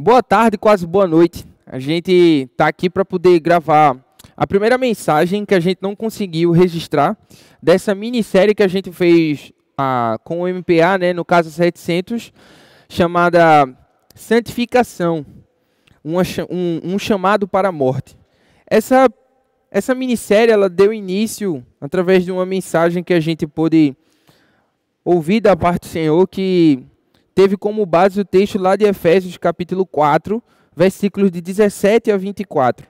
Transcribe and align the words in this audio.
Boa 0.00 0.22
tarde, 0.22 0.56
quase 0.56 0.86
boa 0.86 1.08
noite. 1.08 1.44
A 1.66 1.80
gente 1.80 2.46
está 2.52 2.68
aqui 2.68 2.88
para 2.88 3.04
poder 3.04 3.40
gravar 3.40 3.98
a 4.36 4.46
primeira 4.46 4.78
mensagem 4.78 5.44
que 5.44 5.56
a 5.56 5.58
gente 5.58 5.78
não 5.82 5.96
conseguiu 5.96 6.52
registrar 6.52 7.18
dessa 7.60 7.96
minissérie 7.96 8.54
que 8.54 8.62
a 8.62 8.68
gente 8.68 8.92
fez 8.92 9.52
ah, 9.76 10.16
com 10.22 10.42
o 10.42 10.46
MPA, 10.46 10.98
né, 10.98 11.12
no 11.12 11.24
caso 11.24 11.50
700, 11.50 12.32
chamada 12.88 13.68
Santificação, 14.14 15.26
uma, 16.04 16.22
um, 16.48 16.94
um 16.94 16.96
chamado 16.96 17.48
para 17.48 17.70
a 17.70 17.72
morte. 17.72 18.16
Essa, 18.70 19.12
essa 19.68 19.96
minissérie 19.96 20.52
ela 20.52 20.68
deu 20.68 20.92
início 20.92 21.66
através 21.80 22.24
de 22.24 22.30
uma 22.30 22.46
mensagem 22.46 23.02
que 23.02 23.14
a 23.14 23.20
gente 23.20 23.48
pôde 23.48 23.96
ouvir 25.04 25.40
da 25.40 25.56
parte 25.56 25.80
do 25.80 25.86
Senhor 25.86 26.24
que 26.28 26.86
teve 27.38 27.56
como 27.56 27.86
base 27.86 28.20
o 28.20 28.24
texto 28.24 28.58
lá 28.58 28.74
de 28.74 28.84
Efésios, 28.84 29.36
capítulo 29.36 29.86
4, 29.86 30.42
versículos 30.74 31.30
de 31.30 31.40
17 31.40 32.10
a 32.10 32.16
24. 32.16 32.84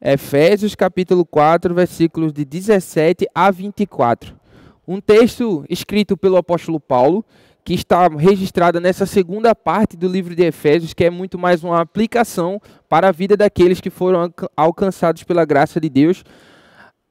Efésios, 0.00 0.76
capítulo 0.76 1.26
4, 1.26 1.74
versículos 1.74 2.32
de 2.32 2.44
17 2.44 3.26
a 3.34 3.50
24. 3.50 4.36
Um 4.86 5.00
texto 5.00 5.64
escrito 5.68 6.16
pelo 6.16 6.36
apóstolo 6.36 6.78
Paulo, 6.78 7.24
que 7.64 7.74
está 7.74 8.06
registrado 8.06 8.80
nessa 8.80 9.04
segunda 9.04 9.52
parte 9.52 9.96
do 9.96 10.06
livro 10.06 10.36
de 10.36 10.44
Efésios, 10.44 10.94
que 10.94 11.04
é 11.04 11.10
muito 11.10 11.36
mais 11.36 11.64
uma 11.64 11.80
aplicação 11.80 12.62
para 12.88 13.08
a 13.08 13.12
vida 13.12 13.36
daqueles 13.36 13.80
que 13.80 13.90
foram 13.90 14.32
alcançados 14.56 15.24
pela 15.24 15.44
graça 15.44 15.80
de 15.80 15.88
Deus. 15.88 16.22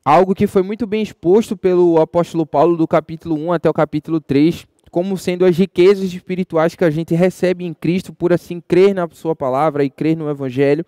Algo 0.05 0.33
que 0.33 0.47
foi 0.47 0.63
muito 0.63 0.87
bem 0.87 1.03
exposto 1.03 1.57
pelo 1.57 1.99
apóstolo 1.99 2.45
Paulo 2.45 2.77
do 2.77 2.87
capítulo 2.87 3.35
1 3.35 3.51
até 3.51 3.69
o 3.69 3.73
capítulo 3.73 4.21
3, 4.21 4.65
como 4.91 5.17
sendo 5.17 5.45
as 5.45 5.57
riquezas 5.57 6.13
espirituais 6.13 6.75
que 6.75 6.83
a 6.83 6.89
gente 6.89 7.15
recebe 7.15 7.63
em 7.63 7.73
Cristo 7.73 8.13
por 8.13 8.33
assim 8.33 8.59
crer 8.59 8.93
na 8.93 9.07
sua 9.09 9.33
palavra 9.33 9.85
e 9.85 9.89
crer 9.89 10.17
no 10.17 10.29
evangelho. 10.29 10.85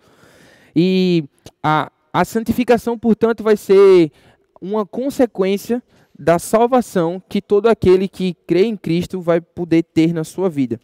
E 0.76 1.24
a, 1.62 1.90
a 2.12 2.24
santificação, 2.24 2.98
portanto, 2.98 3.42
vai 3.42 3.56
ser 3.56 4.12
uma 4.60 4.84
consequência 4.84 5.82
da 6.16 6.38
salvação 6.38 7.20
que 7.28 7.40
todo 7.40 7.66
aquele 7.66 8.06
que 8.06 8.36
crê 8.46 8.66
em 8.66 8.76
Cristo 8.76 9.20
vai 9.20 9.40
poder 9.40 9.82
ter 9.82 10.12
na 10.12 10.22
sua 10.22 10.50
vida. 10.50 10.78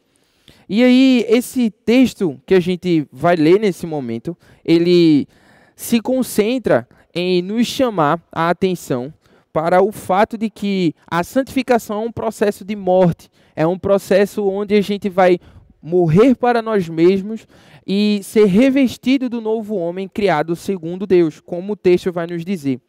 E 0.69 0.83
aí, 0.83 1.27
esse 1.29 1.71
texto 1.71 2.41
que 2.47 2.55
a 2.55 2.61
gente 2.61 3.07
vai 3.13 3.37
ler 3.37 3.61
nesse 3.61 3.87
momento, 3.87 4.37
ele 4.65 5.29
se 5.77 6.01
concentra 6.01 6.89
em 7.15 7.43
nos 7.43 7.67
chamar 7.67 8.23
a 8.33 8.51
atenção 8.51 9.13
para 9.53 9.83
o 9.83 9.91
fato 9.91 10.39
de 10.39 10.49
que 10.49 10.95
a 11.07 11.25
santificação 11.25 12.03
é 12.03 12.07
um 12.07 12.13
processo 12.13 12.65
de 12.65 12.77
morte, 12.77 13.29
é 13.55 13.67
um 13.67 13.79
processo 13.79 14.47
onde 14.47 14.75
a 14.75 14.81
gente 14.81 15.09
vai 15.09 15.39
morrer 15.83 16.35
para 16.35 16.61
nós 16.61 16.89
mesmos 16.89 17.47
e 17.87 18.21
ser 18.23 18.45
revestido 18.47 19.29
do 19.29 19.41
novo 19.41 19.75
homem 19.75 20.09
criado 20.09 20.55
segundo 20.55 21.07
Deus, 21.07 21.41
como 21.41 21.73
o 21.73 21.77
texto 21.77 22.13
vai 22.13 22.27
nos 22.27 22.45
dizer. 22.45 22.81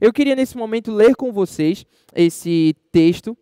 Eu 0.00 0.12
queria 0.12 0.36
nesse 0.36 0.56
momento 0.56 0.92
ler 0.92 1.16
com 1.16 1.32
vocês 1.32 1.86
esse 2.14 2.76
texto 2.92 3.36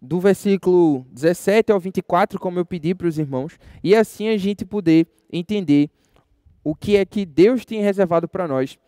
do 0.00 0.20
versículo 0.20 1.06
17 1.10 1.72
ao 1.72 1.80
24, 1.80 2.38
como 2.38 2.58
eu 2.58 2.66
pedi 2.66 2.94
para 2.94 3.06
os 3.06 3.18
irmãos, 3.18 3.58
e 3.82 3.94
assim 3.94 4.28
a 4.28 4.36
gente 4.36 4.64
poder 4.64 5.06
entender 5.32 5.88
o 6.62 6.74
que 6.74 6.96
é 6.96 7.04
que 7.04 7.24
Deus 7.24 7.64
tem 7.64 7.80
reservado 7.80 8.28
para 8.28 8.46
nós 8.46 8.78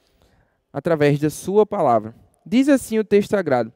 através 0.72 1.18
da 1.18 1.30
sua 1.30 1.64
palavra. 1.64 2.14
Diz 2.46 2.68
assim 2.68 2.98
o 2.98 3.04
texto 3.04 3.30
sagrado: 3.30 3.72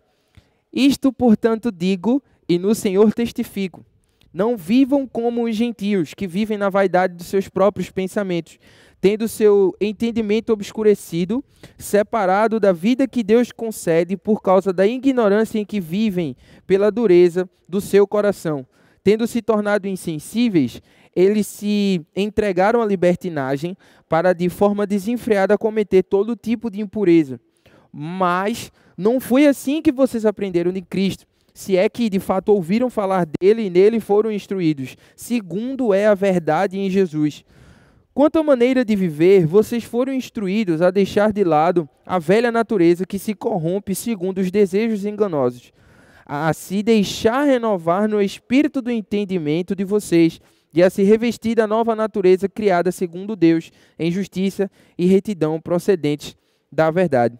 Isto, 0.72 1.12
portanto, 1.12 1.72
digo 1.72 2.22
e 2.48 2.58
no 2.58 2.74
Senhor 2.74 3.12
testifico. 3.14 3.84
Não 4.32 4.56
vivam 4.56 5.06
como 5.06 5.44
os 5.44 5.56
gentios, 5.56 6.12
que 6.12 6.26
vivem 6.26 6.58
na 6.58 6.68
vaidade 6.68 7.14
dos 7.14 7.26
seus 7.26 7.48
próprios 7.48 7.90
pensamentos, 7.90 8.58
tendo 9.00 9.26
seu 9.26 9.74
entendimento 9.80 10.52
obscurecido, 10.52 11.42
separado 11.78 12.60
da 12.60 12.72
vida 12.72 13.08
que 13.08 13.22
Deus 13.22 13.50
concede 13.50 14.16
por 14.16 14.42
causa 14.42 14.70
da 14.70 14.86
ignorância 14.86 15.58
em 15.58 15.64
que 15.64 15.80
vivem, 15.80 16.36
pela 16.66 16.90
dureza 16.90 17.48
do 17.66 17.80
seu 17.80 18.06
coração. 18.06 18.66
Tendo 19.02 19.26
se 19.26 19.40
tornado 19.40 19.88
insensíveis, 19.88 20.82
eles 21.16 21.46
se 21.46 22.04
entregaram 22.14 22.82
à 22.82 22.86
libertinagem 22.86 23.76
para, 24.08 24.34
de 24.34 24.50
forma 24.50 24.86
desenfreada, 24.86 25.56
cometer 25.56 26.02
todo 26.02 26.36
tipo 26.36 26.70
de 26.70 26.82
impureza 26.82 27.40
mas 27.92 28.70
não 28.96 29.20
foi 29.20 29.46
assim 29.46 29.80
que 29.80 29.92
vocês 29.92 30.26
aprenderam 30.26 30.72
de 30.72 30.82
Cristo. 30.82 31.26
Se 31.54 31.76
é 31.76 31.88
que 31.88 32.08
de 32.08 32.20
fato 32.20 32.50
ouviram 32.50 32.88
falar 32.88 33.26
dele 33.40 33.62
e 33.62 33.70
nele 33.70 33.98
foram 33.98 34.30
instruídos, 34.30 34.96
segundo 35.16 35.92
é 35.92 36.06
a 36.06 36.14
verdade 36.14 36.78
em 36.78 36.88
Jesus. 36.88 37.44
Quanto 38.14 38.38
à 38.38 38.42
maneira 38.42 38.84
de 38.84 38.96
viver, 38.96 39.46
vocês 39.46 39.84
foram 39.84 40.12
instruídos 40.12 40.82
a 40.82 40.90
deixar 40.90 41.32
de 41.32 41.44
lado 41.44 41.88
a 42.04 42.18
velha 42.18 42.50
natureza 42.50 43.06
que 43.06 43.18
se 43.18 43.34
corrompe 43.34 43.94
segundo 43.94 44.38
os 44.38 44.50
desejos 44.50 45.04
enganosos, 45.04 45.72
a 46.26 46.52
se 46.52 46.82
deixar 46.82 47.44
renovar 47.44 48.08
no 48.08 48.20
espírito 48.20 48.82
do 48.82 48.90
entendimento 48.90 49.74
de 49.74 49.84
vocês 49.84 50.40
e 50.74 50.82
a 50.82 50.90
se 50.90 51.02
revestir 51.02 51.54
da 51.54 51.66
nova 51.66 51.94
natureza 51.94 52.48
criada 52.48 52.90
segundo 52.90 53.34
Deus, 53.34 53.70
em 53.98 54.10
justiça 54.10 54.70
e 54.98 55.06
retidão 55.06 55.60
procedentes 55.60 56.36
da 56.70 56.90
verdade. 56.90 57.38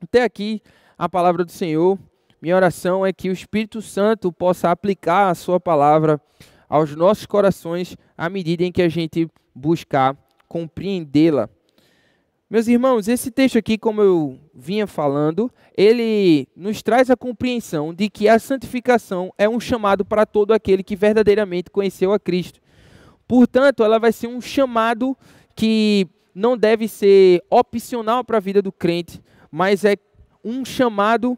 Até 0.00 0.22
aqui 0.22 0.62
a 0.96 1.08
palavra 1.08 1.44
do 1.44 1.50
Senhor. 1.50 1.98
Minha 2.40 2.54
oração 2.54 3.04
é 3.04 3.12
que 3.12 3.28
o 3.28 3.32
Espírito 3.32 3.82
Santo 3.82 4.30
possa 4.30 4.70
aplicar 4.70 5.28
a 5.28 5.34
sua 5.34 5.58
palavra 5.58 6.20
aos 6.68 6.94
nossos 6.94 7.26
corações 7.26 7.96
à 8.16 8.28
medida 8.28 8.62
em 8.62 8.70
que 8.70 8.80
a 8.80 8.88
gente 8.88 9.28
buscar 9.52 10.16
compreendê-la. 10.46 11.50
Meus 12.48 12.68
irmãos, 12.68 13.08
esse 13.08 13.30
texto 13.30 13.58
aqui, 13.58 13.76
como 13.76 14.00
eu 14.00 14.38
vinha 14.54 14.86
falando, 14.86 15.52
ele 15.76 16.46
nos 16.56 16.80
traz 16.80 17.10
a 17.10 17.16
compreensão 17.16 17.92
de 17.92 18.08
que 18.08 18.28
a 18.28 18.38
santificação 18.38 19.32
é 19.36 19.48
um 19.48 19.58
chamado 19.58 20.04
para 20.04 20.24
todo 20.24 20.52
aquele 20.52 20.84
que 20.84 20.94
verdadeiramente 20.94 21.70
conheceu 21.70 22.12
a 22.12 22.20
Cristo. 22.20 22.60
Portanto, 23.26 23.82
ela 23.82 23.98
vai 23.98 24.12
ser 24.12 24.28
um 24.28 24.40
chamado 24.40 25.16
que 25.56 26.06
não 26.32 26.56
deve 26.56 26.86
ser 26.86 27.42
opcional 27.50 28.24
para 28.24 28.36
a 28.36 28.40
vida 28.40 28.62
do 28.62 28.70
crente, 28.70 29.20
mas 29.50 29.84
é 29.84 29.96
um 30.44 30.64
chamado 30.64 31.36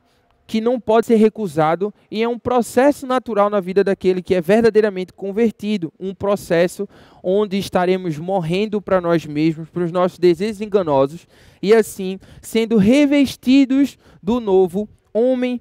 que 0.50 0.60
não 0.60 0.81
pode 0.81 1.06
ser 1.06 1.15
recusado 1.15 1.94
e 2.10 2.25
é 2.25 2.28
um 2.28 2.37
processo 2.37 3.06
natural 3.06 3.48
na 3.48 3.60
vida 3.60 3.84
daquele 3.84 4.21
que 4.21 4.34
é 4.34 4.41
verdadeiramente 4.41 5.12
convertido, 5.12 5.93
um 5.98 6.12
processo 6.12 6.88
onde 7.22 7.56
estaremos 7.56 8.19
morrendo 8.19 8.82
para 8.82 9.00
nós 9.00 9.25
mesmos, 9.25 9.71
para 9.71 9.84
os 9.84 9.93
nossos 9.93 10.19
desejos 10.19 10.60
enganosos 10.60 11.25
e 11.62 11.72
assim 11.72 12.19
sendo 12.43 12.78
revestidos 12.78 13.97
do 14.21 14.41
novo 14.41 14.88
homem 15.15 15.60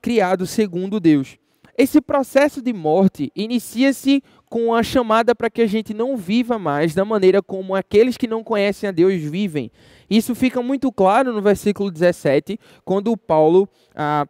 criado 0.00 0.46
segundo 0.46 0.98
Deus. 0.98 1.36
Esse 1.76 2.00
processo 2.00 2.62
de 2.62 2.72
morte 2.72 3.30
inicia-se 3.36 4.22
com 4.54 4.72
a 4.72 4.84
chamada 4.84 5.34
para 5.34 5.50
que 5.50 5.62
a 5.62 5.66
gente 5.66 5.92
não 5.92 6.16
viva 6.16 6.60
mais 6.60 6.94
da 6.94 7.04
maneira 7.04 7.42
como 7.42 7.74
aqueles 7.74 8.16
que 8.16 8.28
não 8.28 8.44
conhecem 8.44 8.88
a 8.88 8.92
Deus 8.92 9.20
vivem. 9.20 9.68
Isso 10.08 10.32
fica 10.32 10.62
muito 10.62 10.92
claro 10.92 11.32
no 11.32 11.42
versículo 11.42 11.90
17, 11.90 12.56
quando 12.84 13.16
Paulo 13.16 13.68
ah, 13.96 14.28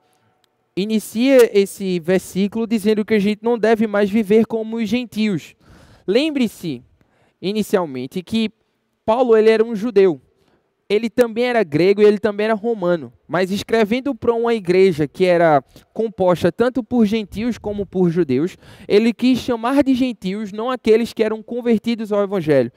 inicia 0.74 1.50
esse 1.52 2.00
versículo 2.00 2.66
dizendo 2.66 3.04
que 3.04 3.12
a 3.12 3.18
gente 3.18 3.40
não 3.42 3.58
deve 3.58 3.86
mais 3.86 4.08
viver 4.08 4.46
como 4.46 4.78
os 4.78 4.88
gentios. 4.88 5.54
Lembre-se, 6.06 6.82
inicialmente, 7.42 8.22
que 8.22 8.50
Paulo 9.04 9.36
ele 9.36 9.50
era 9.50 9.62
um 9.62 9.76
judeu 9.76 10.18
ele 10.89 11.09
também 11.09 11.45
era 11.45 11.63
grego 11.63 12.03
e 12.03 12.04
ele 12.04 12.19
também 12.19 12.45
era 12.45 12.54
romano, 12.54 13.13
mas 13.27 13.51
escrevendo 13.51 14.15
para 14.15 14.34
uma 14.34 14.54
igreja 14.54 15.09
que 15.09 15.25
era 15.25 15.63
composta 15.92 16.53
tanto 16.53 16.83
por 16.83 17.07
gentios 17.07 17.57
como 17.59 17.86
por 17.86 18.10
judeus, 18.10 18.57
ele 18.86 19.13
quis 19.13 19.39
chamar 19.39 19.83
de 19.83 19.95
gentios 19.95 20.53
não 20.53 20.71
aqueles 20.71 21.13
que 21.13 21.22
eram 21.22 21.42
convertidos 21.42 22.13
ao 22.13 22.22
evangelho, 22.22 22.71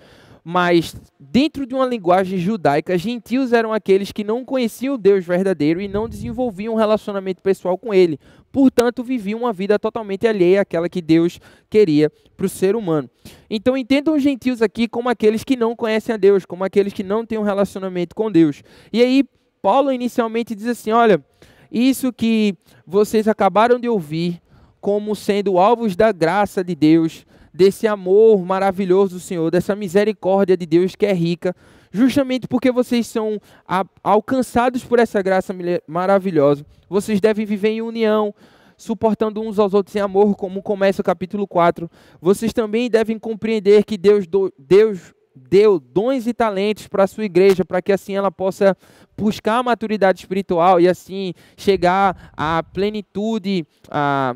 mas 0.50 0.96
dentro 1.20 1.66
de 1.66 1.76
uma 1.76 1.86
linguagem 1.86 2.40
judaica, 2.40 2.98
gentios 2.98 3.52
eram 3.52 3.74
aqueles 3.74 4.14
que 4.14 4.24
não 4.24 4.46
conheciam 4.46 4.96
o 4.96 4.98
Deus 4.98 5.26
verdadeiro 5.26 5.82
e 5.82 5.90
não 5.90 6.08
desenvolviam 6.08 6.74
um 6.74 6.78
relacionamento 6.78 7.42
pessoal 7.42 7.78
com 7.78 7.94
ele. 7.94 8.18
Portanto, 8.50 9.04
viviam 9.04 9.42
uma 9.42 9.52
vida 9.52 9.78
totalmente 9.78 10.26
alheia 10.26 10.62
àquela 10.62 10.88
que 10.88 11.02
Deus 11.02 11.38
queria 11.70 12.10
para 12.38 12.46
o 12.46 12.50
ser 12.50 12.78
humano. 12.78 13.10
Então, 13.50 13.76
entendam 13.76 14.16
os 14.16 14.24
gentios 14.24 14.62
aqui 14.62 14.88
como 14.88 15.10
aqueles 15.10 15.44
que 15.44 15.58
não 15.58 15.76
conhecem 15.76 16.16
a 16.16 16.18
Deus, 16.18 16.46
como 16.46 16.64
aqueles 16.64 16.94
que 16.94 17.04
não 17.04 17.26
têm 17.26 17.38
um 17.38 17.44
relacionamento 17.44 18.16
com 18.16 18.32
Deus. 18.32 18.64
E 18.94 19.02
aí, 19.02 19.26
Paulo 19.62 19.92
inicialmente 19.92 20.56
diz 20.56 20.68
assim: 20.68 20.92
olha, 20.92 21.22
isso 21.70 22.14
que 22.14 22.56
vocês 22.86 23.28
acabaram 23.28 23.78
de 23.78 23.90
ouvir 23.90 24.42
como 24.80 25.14
sendo 25.14 25.58
alvos 25.58 25.94
da 25.94 26.14
graça 26.14 26.64
de 26.64 26.74
Deus, 26.74 27.26
desse 27.58 27.88
amor 27.88 28.46
maravilhoso 28.46 29.16
do 29.16 29.20
Senhor, 29.20 29.50
dessa 29.50 29.76
misericórdia 29.76 30.56
de 30.56 30.66
Deus 30.68 30.96
que 30.96 31.08
é 31.08 31.12
rica, 31.12 31.56
justamente 31.92 32.48
porque 32.48 32.72
vocês 32.72 33.08
são 33.08 33.42
alcançados 34.04 34.84
por 34.84 35.00
essa 35.00 35.20
graça 35.24 35.56
maravilhosa. 35.88 36.64
Vocês 36.88 37.20
devem 37.20 37.48
viver 37.48 37.70
em 37.70 37.82
união, 37.82 38.32
suportando 38.78 39.42
uns 39.42 39.58
aos 39.58 39.74
outros 39.74 39.96
em 39.96 40.00
amor, 40.00 40.36
como 40.36 40.62
começa 40.62 41.02
o 41.02 41.04
capítulo 41.04 41.48
4. 41.48 41.90
Vocês 42.22 42.54
também 42.54 42.92
devem 42.92 43.18
compreender 43.18 43.84
que 43.86 43.98
Deus, 43.98 44.28
do, 44.28 44.54
Deus 44.56 45.16
deu 45.36 45.80
dons 45.80 46.28
e 46.28 46.34
talentos 46.36 46.88
para 46.88 47.06
a 47.06 47.08
sua 47.08 47.26
igreja, 47.26 47.66
para 47.66 47.82
que 47.82 47.92
assim 47.92 48.16
ela 48.16 48.32
possa 48.32 48.78
buscar 49.18 49.58
a 49.58 49.64
maturidade 49.64 50.20
espiritual 50.20 50.80
e 50.80 50.88
assim 50.88 51.34
chegar 51.58 52.32
à 52.38 52.62
plenitude 52.62 53.66
a, 53.90 54.36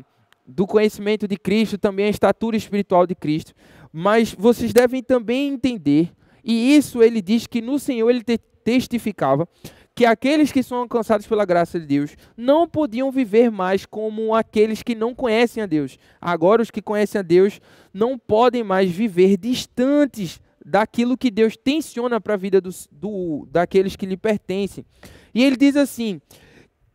do 0.54 0.66
conhecimento 0.66 1.26
de 1.26 1.36
Cristo, 1.36 1.78
também 1.78 2.06
a 2.06 2.10
estatura 2.10 2.56
espiritual 2.56 3.06
de 3.06 3.14
Cristo. 3.14 3.52
Mas 3.92 4.34
vocês 4.34 4.72
devem 4.72 5.02
também 5.02 5.52
entender, 5.52 6.12
e 6.44 6.74
isso 6.76 7.02
ele 7.02 7.20
diz 7.20 7.46
que 7.46 7.60
no 7.60 7.78
Senhor 7.78 8.08
ele 8.10 8.22
te 8.22 8.38
testificava, 8.64 9.48
que 9.94 10.06
aqueles 10.06 10.50
que 10.50 10.62
são 10.62 10.78
alcançados 10.78 11.26
pela 11.26 11.44
graça 11.44 11.78
de 11.78 11.86
Deus 11.86 12.16
não 12.36 12.66
podiam 12.66 13.10
viver 13.10 13.50
mais 13.50 13.84
como 13.84 14.34
aqueles 14.34 14.82
que 14.82 14.94
não 14.94 15.14
conhecem 15.14 15.62
a 15.62 15.66
Deus. 15.66 15.98
Agora, 16.20 16.62
os 16.62 16.70
que 16.70 16.80
conhecem 16.80 17.18
a 17.18 17.22
Deus 17.22 17.60
não 17.92 18.18
podem 18.18 18.64
mais 18.64 18.90
viver 18.90 19.36
distantes 19.36 20.40
daquilo 20.64 21.18
que 21.18 21.30
Deus 21.30 21.56
tensiona 21.56 22.20
para 22.20 22.34
a 22.34 22.38
vida 22.38 22.60
do, 22.60 22.70
do, 22.90 23.46
daqueles 23.50 23.96
que 23.96 24.06
lhe 24.06 24.16
pertencem. 24.16 24.84
E 25.34 25.44
ele 25.44 25.56
diz 25.56 25.76
assim: 25.76 26.20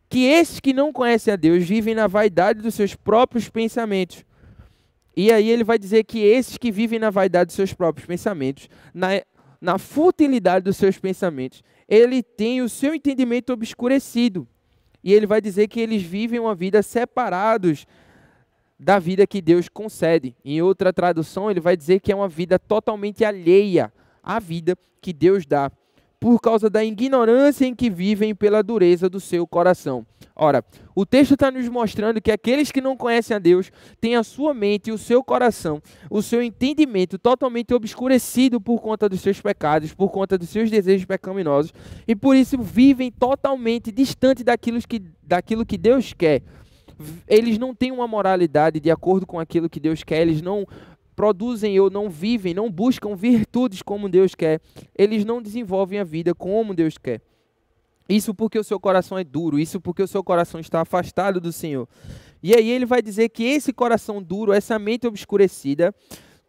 que 0.08 0.24
esses 0.24 0.60
que 0.60 0.72
não 0.72 0.92
conhecem 0.92 1.32
a 1.32 1.36
Deus 1.36 1.64
vivem 1.64 1.94
na 1.94 2.06
vaidade 2.06 2.62
dos 2.62 2.74
seus 2.74 2.94
próprios 2.94 3.48
pensamentos. 3.48 4.24
E 5.16 5.32
aí 5.32 5.50
ele 5.50 5.64
vai 5.64 5.78
dizer 5.78 6.04
que 6.04 6.20
esses 6.20 6.56
que 6.56 6.70
vivem 6.70 6.98
na 6.98 7.10
vaidade 7.10 7.48
dos 7.48 7.56
seus 7.56 7.74
próprios 7.74 8.06
pensamentos, 8.06 8.68
na, 8.94 9.08
na 9.60 9.78
futilidade 9.78 10.64
dos 10.64 10.76
seus 10.76 10.96
pensamentos, 10.98 11.62
ele 11.88 12.22
tem 12.22 12.62
o 12.62 12.68
seu 12.68 12.94
entendimento 12.94 13.52
obscurecido. 13.52 14.46
E 15.02 15.12
ele 15.12 15.26
vai 15.26 15.40
dizer 15.40 15.68
que 15.68 15.80
eles 15.80 16.02
vivem 16.02 16.38
uma 16.38 16.54
vida 16.54 16.82
separados 16.82 17.86
da 18.78 18.98
vida 18.98 19.26
que 19.26 19.42
Deus 19.42 19.68
concede. 19.68 20.36
Em 20.44 20.62
outra 20.62 20.92
tradução, 20.92 21.50
ele 21.50 21.60
vai 21.60 21.76
dizer 21.76 22.00
que 22.00 22.12
é 22.12 22.16
uma 22.16 22.28
vida 22.28 22.58
totalmente 22.58 23.24
alheia 23.24 23.92
à 24.22 24.38
vida 24.38 24.76
que 25.00 25.12
Deus 25.12 25.44
dá, 25.46 25.70
por 26.20 26.40
causa 26.40 26.68
da 26.68 26.84
ignorância 26.84 27.64
em 27.64 27.74
que 27.74 27.88
vivem 27.88 28.34
pela 28.34 28.62
dureza 28.62 29.08
do 29.08 29.20
seu 29.20 29.46
coração. 29.46 30.04
Ora, 30.34 30.64
o 30.94 31.04
texto 31.04 31.34
está 31.34 31.50
nos 31.50 31.68
mostrando 31.68 32.20
que 32.20 32.30
aqueles 32.30 32.70
que 32.70 32.80
não 32.80 32.96
conhecem 32.96 33.34
a 33.34 33.40
Deus 33.40 33.72
têm 34.00 34.14
a 34.14 34.22
sua 34.22 34.54
mente 34.54 34.92
o 34.92 34.98
seu 34.98 35.22
coração, 35.22 35.82
o 36.08 36.22
seu 36.22 36.40
entendimento 36.40 37.18
totalmente 37.18 37.74
obscurecido 37.74 38.60
por 38.60 38.80
conta 38.80 39.08
dos 39.08 39.20
seus 39.20 39.40
pecados, 39.40 39.92
por 39.92 40.10
conta 40.10 40.38
dos 40.38 40.48
seus 40.48 40.70
desejos 40.70 41.06
pecaminosos, 41.06 41.72
e 42.06 42.14
por 42.14 42.36
isso 42.36 42.56
vivem 42.56 43.10
totalmente 43.10 43.90
distante 43.90 44.44
daquilo 44.44 44.78
que, 44.80 45.02
daquilo 45.22 45.66
que 45.66 45.76
Deus 45.76 46.12
quer 46.12 46.42
eles 47.28 47.58
não 47.58 47.74
têm 47.74 47.92
uma 47.92 48.08
moralidade 48.08 48.80
de 48.80 48.90
acordo 48.90 49.26
com 49.26 49.38
aquilo 49.38 49.70
que 49.70 49.78
Deus 49.78 50.02
quer, 50.02 50.22
eles 50.22 50.42
não 50.42 50.66
produzem 51.18 51.80
ou 51.80 51.90
não 51.90 52.08
vivem, 52.08 52.54
não 52.54 52.70
buscam 52.70 53.16
virtudes 53.16 53.82
como 53.82 54.08
Deus 54.08 54.36
quer, 54.36 54.60
eles 54.96 55.24
não 55.24 55.42
desenvolvem 55.42 55.98
a 55.98 56.04
vida 56.04 56.32
como 56.32 56.72
Deus 56.72 56.96
quer. 56.96 57.20
Isso 58.08 58.32
porque 58.32 58.56
o 58.56 58.62
seu 58.62 58.78
coração 58.78 59.18
é 59.18 59.24
duro, 59.24 59.58
isso 59.58 59.80
porque 59.80 60.00
o 60.00 60.06
seu 60.06 60.22
coração 60.22 60.60
está 60.60 60.80
afastado 60.80 61.40
do 61.40 61.50
Senhor. 61.50 61.88
E 62.40 62.54
aí 62.54 62.70
ele 62.70 62.86
vai 62.86 63.02
dizer 63.02 63.30
que 63.30 63.42
esse 63.42 63.72
coração 63.72 64.22
duro, 64.22 64.52
essa 64.52 64.78
mente 64.78 65.08
obscurecida, 65.08 65.92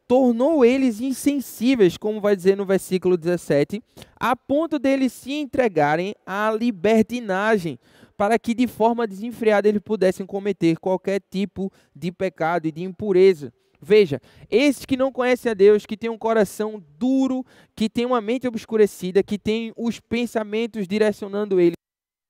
tornou 0.08 0.64
eles 0.64 1.02
insensíveis, 1.02 1.98
como 1.98 2.22
vai 2.22 2.36
dizer 2.36 2.56
no 2.56 2.64
versículo 2.64 3.18
17, 3.18 3.82
a 4.18 4.36
ponto 4.36 4.78
deles 4.78 5.12
se 5.12 5.34
entregarem 5.34 6.14
à 6.28 6.52
libertinagem, 6.52 7.80
para 8.16 8.38
que 8.38 8.54
de 8.54 8.68
forma 8.68 9.08
desenfreada 9.08 9.68
eles 9.68 9.82
pudessem 9.82 10.28
cometer 10.28 10.78
qualquer 10.78 11.20
tipo 11.28 11.74
de 11.96 12.12
pecado 12.12 12.68
e 12.68 12.72
de 12.72 12.84
impureza. 12.84 13.52
Veja, 13.82 14.22
esses 14.50 14.86
que 14.86 14.98
não 14.98 15.12
conhecem 15.12 15.52
a 15.52 15.54
Deus, 15.54 15.86
que 15.86 15.96
têm 15.96 16.10
um 16.10 16.18
coração 16.18 16.84
duro, 16.98 17.46
que 17.76 17.90
têm 17.90 18.06
uma 18.06 18.20
mente 18.20 18.48
obscurecida, 18.48 19.24
que 19.24 19.38
têm 19.38 19.72
os 19.78 20.00
pensamentos 20.00 20.88
direcionando 20.88 21.60
eles 21.60 21.74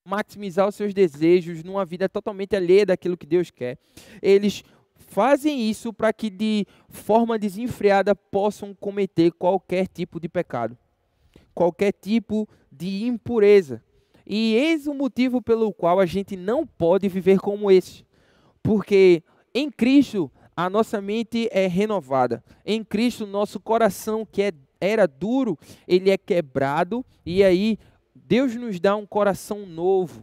maximizar 0.07 0.68
os 0.68 0.75
seus 0.75 0.94
desejos 0.94 1.63
numa 1.63 1.86
vida 1.86 2.10
totalmente 2.10 2.56
alheia 2.56 2.86
daquilo 2.86 3.18
que 3.18 3.28
Deus 3.28 3.51
quer. 3.51 3.78
Eles 4.22 4.63
fazem 4.96 5.69
isso 5.69 5.94
para 5.94 6.12
que 6.12 6.30
de 6.30 6.66
forma 6.88 7.38
desenfreada 7.38 8.16
possam 8.16 8.74
cometer 8.74 9.31
qualquer 9.31 9.88
tipo 9.88 10.19
de 10.19 10.28
pecado, 10.28 10.78
qualquer 11.54 11.92
tipo 11.92 12.48
de 12.72 13.06
impureza. 13.06 13.84
E 14.25 14.56
eis 14.56 14.88
o 14.88 14.94
motivo 14.94 15.42
pelo 15.42 15.74
qual 15.74 16.00
a 16.00 16.06
gente 16.06 16.36
não 16.36 16.66
pode 16.66 17.07
viver 17.07 17.40
como 17.40 17.72
esse. 17.72 18.06
Porque 18.62 19.24
em 19.54 19.72
Cristo 19.72 20.31
a 20.65 20.69
nossa 20.69 21.00
mente 21.00 21.47
é 21.53 21.67
renovada. 21.67 22.44
Em 22.65 22.83
Cristo 22.83 23.25
nosso 23.25 23.61
coração 23.61 24.27
que 24.29 24.41
é, 24.41 24.51
era 24.81 25.07
duro, 25.07 25.57
ele 25.88 26.09
é 26.09 26.17
quebrado 26.17 27.06
e 27.25 27.41
aí 27.45 27.77
Deus 28.13 28.53
nos 28.56 28.77
dá 28.77 28.94
um 28.97 29.06
coração 29.06 29.65
novo. 29.65 30.21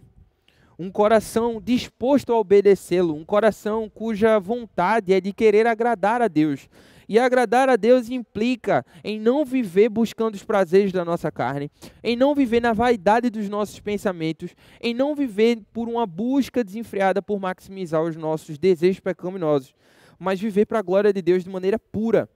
Um 0.78 0.90
coração 0.90 1.58
disposto 1.58 2.34
a 2.34 2.38
obedecê-lo, 2.38 3.14
um 3.14 3.24
coração 3.24 3.88
cuja 3.88 4.38
vontade 4.38 5.14
é 5.14 5.22
de 5.22 5.32
querer 5.32 5.66
agradar 5.66 6.20
a 6.20 6.28
Deus. 6.28 6.68
E 7.08 7.18
agradar 7.18 7.70
a 7.70 7.76
Deus 7.76 8.10
implica 8.10 8.84
em 9.02 9.18
não 9.18 9.42
viver 9.42 9.88
buscando 9.88 10.34
os 10.34 10.44
prazeres 10.44 10.92
da 10.92 11.02
nossa 11.02 11.32
carne, 11.32 11.70
em 12.04 12.14
não 12.14 12.34
viver 12.34 12.60
na 12.60 12.74
vaidade 12.74 13.30
dos 13.30 13.48
nossos 13.48 13.80
pensamentos, 13.80 14.54
em 14.82 14.92
não 14.92 15.14
viver 15.14 15.62
por 15.72 15.88
uma 15.88 16.04
busca 16.04 16.62
desenfreada 16.62 17.22
por 17.22 17.40
maximizar 17.40 18.02
os 18.02 18.16
nossos 18.16 18.58
desejos 18.58 19.00
pecaminosos, 19.00 19.72
mas 20.18 20.40
viver 20.40 20.66
para 20.66 20.78
a 20.78 20.82
glória 20.82 21.12
de 21.12 21.22
Deus 21.22 21.44
de 21.44 21.50
maneira 21.50 21.78
pura. 21.78 22.28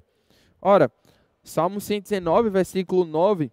Ora, 0.61 0.91
Salmo 1.43 1.81
119, 1.81 2.51
versículo 2.51 3.05
9, 3.05 3.51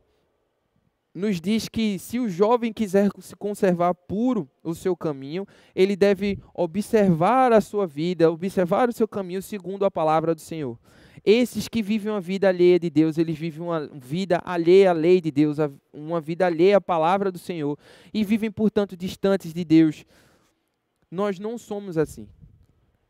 nos 1.18 1.42
diz 1.42 1.68
que 1.68 1.98
se 1.98 2.20
o 2.20 2.30
jovem 2.30 2.72
quiser 2.72 3.10
se 3.20 3.36
conservar 3.36 3.96
puro 3.96 4.48
o 4.64 4.76
seu 4.76 4.96
caminho, 4.96 5.48
ele 5.74 5.96
deve 5.96 6.40
observar 6.54 7.52
a 7.52 7.60
sua 7.60 7.88
vida, 7.88 8.32
observar 8.32 8.88
o 8.88 8.94
seu 8.94 9.08
caminho 9.08 9.42
segundo 9.42 9.84
a 9.84 9.90
palavra 9.90 10.36
do 10.36 10.42
Senhor. 10.42 10.78
Esses 11.26 11.68
que 11.68 11.82
vivem 11.82 12.12
uma 12.12 12.22
vida 12.22 12.48
alheia 12.48 12.80
de 12.80 12.90
Deus, 12.92 13.18
eles 13.18 13.38
vivem 13.38 13.62
uma 13.62 13.88
vida 13.88 14.40
alheia 14.46 14.92
à 14.92 14.94
lei 14.94 15.20
de 15.20 15.32
Deus, 15.32 15.58
uma 15.92 16.22
vida 16.22 16.46
alheia 16.46 16.78
à 16.78 16.82
palavra 16.82 17.32
do 17.32 17.40
Senhor 17.40 17.78
e 18.14 18.24
vivem, 18.24 18.52
portanto, 18.52 18.96
distantes 18.96 19.54
de 19.54 19.66
Deus. 19.66 20.06
Nós 21.10 21.40
não 21.40 21.58
somos 21.58 21.98
assim. 21.98 22.30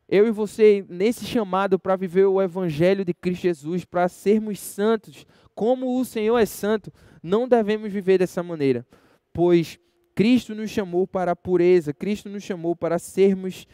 Eu 0.10 0.26
e 0.26 0.32
você, 0.32 0.86
nesse 0.88 1.26
chamado 1.26 1.78
para 1.78 1.98
viver 1.98 2.26
o 2.26 2.42
Evangelho 2.42 3.04
de 3.04 3.14
Cristo 3.14 3.42
Jesus, 3.42 3.84
para 3.84 4.08
sermos 4.08 4.60
santos, 4.60 5.26
como 5.54 6.00
o 6.00 6.06
Senhor 6.06 6.38
é 6.38 6.46
santo, 6.46 6.94
não 7.22 7.48
devemos 7.48 7.92
viver 7.92 8.20
dessa 8.20 8.42
maneira, 8.42 8.86
pois 9.34 9.78
Cristo 10.16 10.56
nos 10.56 10.72
chamou 10.72 11.06
para 11.06 11.32
a 11.32 11.36
pureza, 11.36 11.94
Cristo 11.94 12.30
nos 12.30 12.44
chamou 12.44 12.76
para 12.76 12.98
sermos 12.98 13.68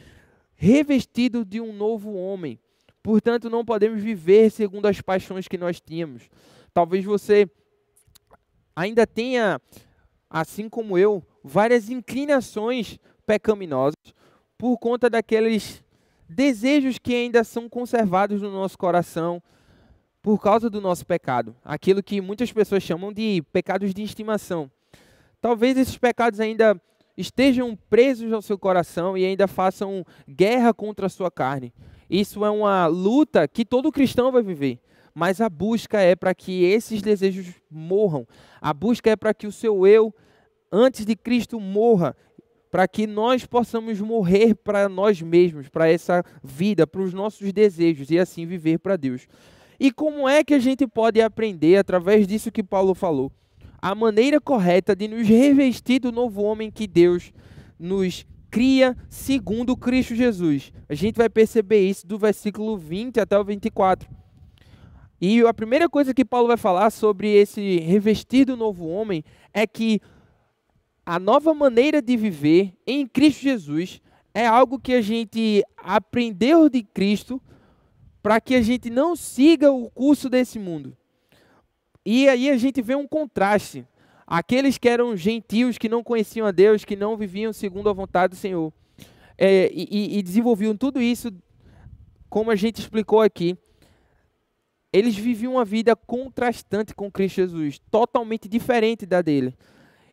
revestidos 0.56 1.46
de 1.46 1.62
um 1.62 1.72
novo 1.72 2.14
homem. 2.14 2.60
Portanto, 3.04 3.50
não 3.50 3.64
podemos 3.64 4.02
viver 4.02 4.50
segundo 4.50 4.86
as 4.88 5.02
paixões 5.02 5.48
que 5.48 5.58
nós 5.58 5.80
tínhamos. 5.80 6.30
Talvez 6.74 7.06
você 7.06 7.48
ainda 8.76 9.06
tenha, 9.06 9.62
assim 10.30 10.68
como 10.68 10.98
eu, 10.98 11.22
várias 11.44 11.90
inclinações 11.90 12.98
pecaminosas 13.26 14.14
por 14.58 14.78
conta 14.78 15.10
daqueles 15.10 15.83
desejos 16.28 16.98
que 16.98 17.14
ainda 17.14 17.44
são 17.44 17.70
conservados 17.70 18.42
no 18.42 18.52
nosso 18.52 18.78
coração 18.78 19.42
por 20.22 20.42
causa 20.42 20.70
do 20.70 20.80
nosso 20.80 21.06
pecado. 21.06 21.56
Aquilo 21.64 22.02
que 22.02 22.22
muitas 22.22 22.52
pessoas 22.52 22.82
chamam 22.82 23.12
de 23.12 23.44
pecados 23.52 23.94
de 23.94 24.04
estimação. 24.04 24.72
Talvez 25.42 25.78
esses 25.78 25.98
pecados 25.98 26.40
ainda 26.40 26.82
estejam 27.18 27.78
presos 27.90 28.32
ao 28.32 28.42
seu 28.42 28.58
coração 28.58 29.18
e 29.18 29.26
ainda 29.26 29.48
façam 29.48 30.06
guerra 30.28 30.74
contra 30.74 31.08
a 31.08 31.10
sua 31.10 31.30
carne. 31.30 31.74
Isso 32.10 32.46
é 32.46 32.50
uma 32.50 32.88
luta 32.88 33.48
que 33.48 33.66
todo 33.66 33.92
cristão 33.92 34.32
vai 34.32 34.42
viver. 34.42 34.80
Mas 35.14 35.42
a 35.42 35.50
busca 35.50 36.00
é 36.00 36.16
para 36.16 36.34
que 36.34 36.64
esses 36.64 37.02
desejos 37.02 37.54
morram. 37.70 38.28
A 38.60 38.74
busca 38.74 39.12
é 39.12 39.16
para 39.16 39.34
que 39.34 39.46
o 39.46 39.52
seu 39.52 39.86
eu, 39.86 40.14
antes 40.72 41.06
de 41.06 41.16
Cristo, 41.16 41.60
morra. 41.60 42.16
Para 42.74 42.88
que 42.88 43.06
nós 43.06 43.46
possamos 43.46 44.02
morrer 44.02 44.56
para 44.56 44.90
nós 44.90 45.22
mesmos, 45.22 45.70
para 45.70 45.88
essa 45.88 46.26
vida, 46.44 46.88
para 46.88 47.04
os 47.04 47.14
nossos 47.14 47.54
desejos 47.54 48.10
e 48.10 48.18
assim 48.18 48.48
viver 48.48 48.80
para 48.80 48.98
Deus. 48.98 49.28
E 49.80 49.92
como 49.92 50.28
é 50.28 50.44
que 50.44 50.56
a 50.56 50.60
gente 50.60 50.88
pode 50.88 51.22
aprender, 51.22 51.78
através 51.78 52.26
disso 52.26 52.52
que 52.52 52.64
Paulo 52.64 52.96
falou, 52.96 53.32
a 53.80 53.94
maneira 53.94 54.42
correta 54.42 54.96
de 54.96 55.08
nos 55.08 55.28
revestir 55.28 56.00
do 56.00 56.12
novo 56.12 56.42
homem 56.42 56.72
que 56.72 56.88
Deus 56.88 57.32
nos 57.78 58.26
cria 58.50 58.98
segundo 59.08 59.78
Cristo 59.78 60.16
Jesus. 60.16 60.74
A 60.90 60.96
gente 60.96 61.18
vai 61.18 61.30
perceber 61.30 61.88
isso 61.88 62.08
do 62.08 62.18
versículo 62.18 62.76
20 62.76 63.20
até 63.20 63.38
o 63.38 63.44
24. 63.44 64.10
E 65.22 65.42
a 65.42 65.54
primeira 65.54 65.88
coisa 65.88 66.12
que 66.12 66.26
Paulo 66.26 66.48
vai 66.48 66.58
falar 66.58 66.90
sobre 66.90 67.36
esse 67.36 67.78
revestir 67.82 68.46
do 68.46 68.58
novo 68.58 68.88
homem 68.88 69.24
é 69.54 69.68
que 69.68 70.02
a 71.06 71.20
nova 71.20 71.54
maneira 71.54 72.02
de 72.02 72.16
viver 72.16 72.74
em 72.88 73.06
Cristo 73.06 73.42
Jesus 73.42 74.02
é 74.34 74.46
algo 74.46 74.80
que 74.80 74.94
a 74.94 75.02
gente 75.02 75.64
aprendeu 75.78 76.70
de 76.70 76.82
Cristo 76.82 77.42
para 78.22 78.40
que 78.40 78.56
a 78.56 78.62
gente 78.62 78.90
não 78.90 79.16
siga 79.16 79.72
o 79.72 79.90
curso 79.92 80.30
desse 80.30 80.58
mundo. 80.58 80.96
E 82.06 82.28
aí 82.28 82.50
a 82.50 82.58
gente 82.58 82.82
vê 82.82 82.96
um 82.96 83.08
contraste. 83.08 83.86
Aqueles 84.26 84.78
que 84.78 84.88
eram 84.88 85.16
gentios, 85.16 85.78
que 85.78 85.90
não 85.90 86.02
conheciam 86.02 86.48
a 86.48 86.52
Deus, 86.52 86.86
que 86.86 86.96
não 86.96 87.18
viviam 87.18 87.52
segundo 87.52 87.90
a 87.90 87.94
vontade 87.94 88.32
do 88.32 88.38
Senhor, 88.38 88.72
é, 89.38 89.70
e, 89.74 90.18
e 90.18 90.24
desenvolviam 90.24 90.76
tudo 90.76 91.02
isso, 91.02 91.30
como 92.30 92.50
a 92.50 92.56
gente 92.56 92.80
explicou 92.80 93.22
aqui, 93.22 93.58
eles 94.92 95.16
viviam 95.16 95.54
uma 95.54 95.66
vida 95.66 95.96
contrastante 95.96 96.96
com 96.96 97.12
Cristo 97.12 97.36
Jesus, 97.36 97.80
totalmente 97.92 98.48
diferente 98.48 99.06
da 99.06 99.22
dele. 99.22 99.54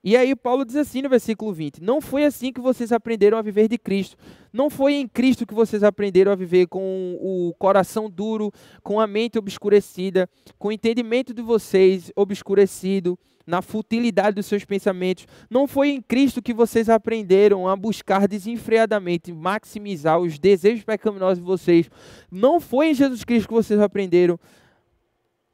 E 0.03 0.17
aí 0.17 0.35
Paulo 0.35 0.65
diz 0.65 0.77
assim 0.77 1.03
no 1.03 1.09
versículo 1.09 1.53
20: 1.53 1.83
Não 1.83 2.01
foi 2.01 2.25
assim 2.25 2.53
que 2.53 2.61
vocês 2.61 2.91
aprenderam 2.91 3.37
a 3.37 3.43
viver 3.43 3.69
de 3.69 3.77
Cristo. 3.77 4.17
Não 4.53 4.71
foi 4.71 4.95
em 4.95 5.07
Cristo 5.07 5.47
que 5.47 5.55
vocês 5.55 5.83
aprenderam 5.83 6.33
a 6.33 6.35
viver 6.35 6.67
com 6.67 7.19
o 7.21 7.55
coração 7.59 8.09
duro, 8.09 8.51
com 8.83 8.99
a 8.99 9.07
mente 9.07 9.39
obscurecida, 9.39 10.29
com 10.59 10.69
o 10.69 10.73
entendimento 10.73 11.35
de 11.35 11.43
vocês 11.43 12.11
obscurecido, 12.17 13.19
na 13.47 13.61
futilidade 13.61 14.37
dos 14.37 14.47
seus 14.47 14.65
pensamentos. 14.65 15.27
Não 15.51 15.67
foi 15.67 15.91
em 15.91 16.01
Cristo 16.01 16.41
que 16.41 16.55
vocês 16.55 16.89
aprenderam 16.89 17.69
a 17.69 17.77
buscar 17.77 18.27
desenfreadamente 18.27 19.33
maximizar 19.33 20.19
os 20.19 20.39
desejos 20.39 20.85
pecaminosos 20.85 21.39
de 21.39 21.45
vocês. 21.45 21.91
Não 22.31 22.61
foi 22.61 22.91
em 22.91 22.95
Jesus 22.95 23.25
Cristo 23.25 23.49
que 23.49 23.55
vocês 23.55 23.81
aprenderam 23.81 24.39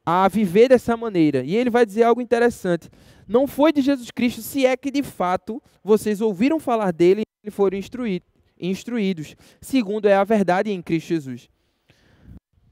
a 0.09 0.29
viver 0.29 0.69
dessa 0.69 0.95
maneira. 0.95 1.43
E 1.43 1.53
ele 1.53 1.69
vai 1.69 1.85
dizer 1.85 2.03
algo 2.03 2.21
interessante. 2.21 2.89
Não 3.27 3.45
foi 3.45 3.73
de 3.73 3.81
Jesus 3.81 4.09
Cristo, 4.09 4.41
se 4.41 4.65
é 4.65 4.77
que 4.77 4.89
de 4.89 5.03
fato 5.03 5.61
vocês 5.83 6.21
ouviram 6.21 6.61
falar 6.61 6.93
dele 6.93 7.23
e 7.43 7.51
foram 7.51 7.77
instruídos, 7.77 9.35
segundo 9.59 10.07
é 10.07 10.13
a 10.13 10.23
verdade 10.23 10.71
em 10.71 10.81
Cristo 10.81 11.09
Jesus. 11.09 11.49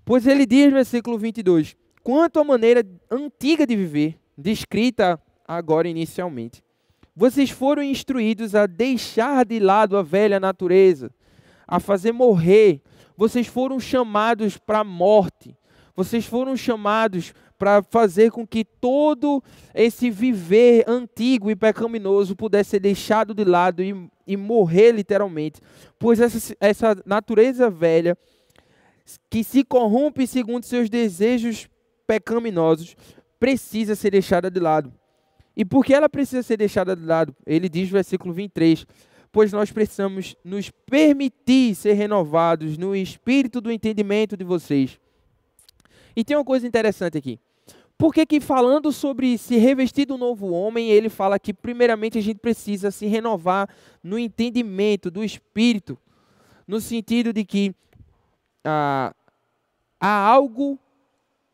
Pois 0.06 0.26
ele 0.26 0.46
diz 0.46 0.68
no 0.68 0.76
versículo 0.76 1.18
22: 1.18 1.76
Quanto 2.02 2.40
à 2.40 2.44
maneira 2.46 2.86
antiga 3.12 3.68
de 3.68 3.76
viver, 3.76 4.18
descrita 4.38 5.22
agora 5.46 5.90
inicialmente, 5.90 6.64
vocês 7.14 7.50
foram 7.50 7.84
instruídos 7.84 8.56
a 8.56 8.66
deixar 8.66 9.44
de 9.44 9.60
lado 9.60 9.98
a 9.98 10.02
velha 10.02 10.40
natureza, 10.40 11.12
a 11.68 11.82
fazer 11.82 12.14
morrer, 12.14 12.82
vocês 13.18 13.46
foram 13.46 13.78
chamados 13.78 14.58
para 14.58 14.80
a 14.80 14.84
morte 14.86 15.54
vocês 15.96 16.26
foram 16.26 16.58
chamados 16.58 17.34
para 17.58 17.82
fazer 17.84 18.32
com 18.32 18.46
que 18.46 18.66
todo 18.66 19.42
esse 19.74 20.10
viver 20.10 20.84
antigo 20.88 21.50
e 21.50 21.56
pecaminoso 21.56 22.36
pudesse 22.36 22.72
ser 22.72 22.80
deixado 22.80 23.34
de 23.34 23.46
lado 23.46 23.82
e, 23.82 24.10
e 24.28 24.36
morrer 24.36 24.92
literalmente. 24.92 25.62
Pois 25.98 26.20
essa, 26.20 26.56
essa 26.60 26.98
natureza 27.06 27.70
velha, 27.70 28.18
que 29.30 29.44
se 29.44 29.64
corrompe 29.64 30.28
segundo 30.28 30.66
seus 30.66 30.90
desejos 30.90 31.70
pecaminosos, 32.06 32.96
precisa 33.40 33.96
ser 33.96 34.12
deixada 34.12 34.52
de 34.52 34.60
lado. 34.60 34.92
E 35.56 35.64
por 35.64 35.86
que 35.86 35.94
ela 35.94 36.10
precisa 36.10 36.44
ser 36.44 36.58
deixada 36.58 36.96
de 36.96 37.06
lado? 37.06 37.34
Ele 37.46 37.70
diz 37.70 37.88
no 37.88 37.94
versículo 37.94 38.34
23 38.34 38.86
pois 39.36 39.52
nós 39.52 39.70
precisamos 39.70 40.34
nos 40.46 40.72
permitir 40.90 41.76
ser 41.76 41.92
renovados 41.92 42.78
no 42.78 42.96
espírito 42.96 43.60
do 43.60 43.70
entendimento 43.70 44.38
de 44.38 44.46
vocês, 44.46 44.98
e 46.16 46.24
tem 46.24 46.36
uma 46.38 46.46
coisa 46.46 46.66
interessante 46.66 47.18
aqui. 47.18 47.40
Porque 47.98 48.26
que 48.26 48.42
falando 48.42 48.92
sobre 48.92 49.38
se 49.38 49.58
revestir 49.58 50.06
do 50.06 50.18
novo 50.18 50.52
homem, 50.52 50.90
ele 50.90 51.08
fala 51.08 51.40
que 51.40 51.54
primeiramente 51.54 52.18
a 52.18 52.22
gente 52.22 52.40
precisa 52.40 52.92
se 52.92 53.06
renovar 53.06 53.70
no 54.04 54.20
entendimento 54.20 55.10
do 55.10 55.24
espírito, 55.24 55.98
no 56.68 56.82
sentido 56.82 57.32
de 57.32 57.46
que 57.46 57.74
ah, 58.66 59.14
há 60.00 60.28
algo 60.28 60.78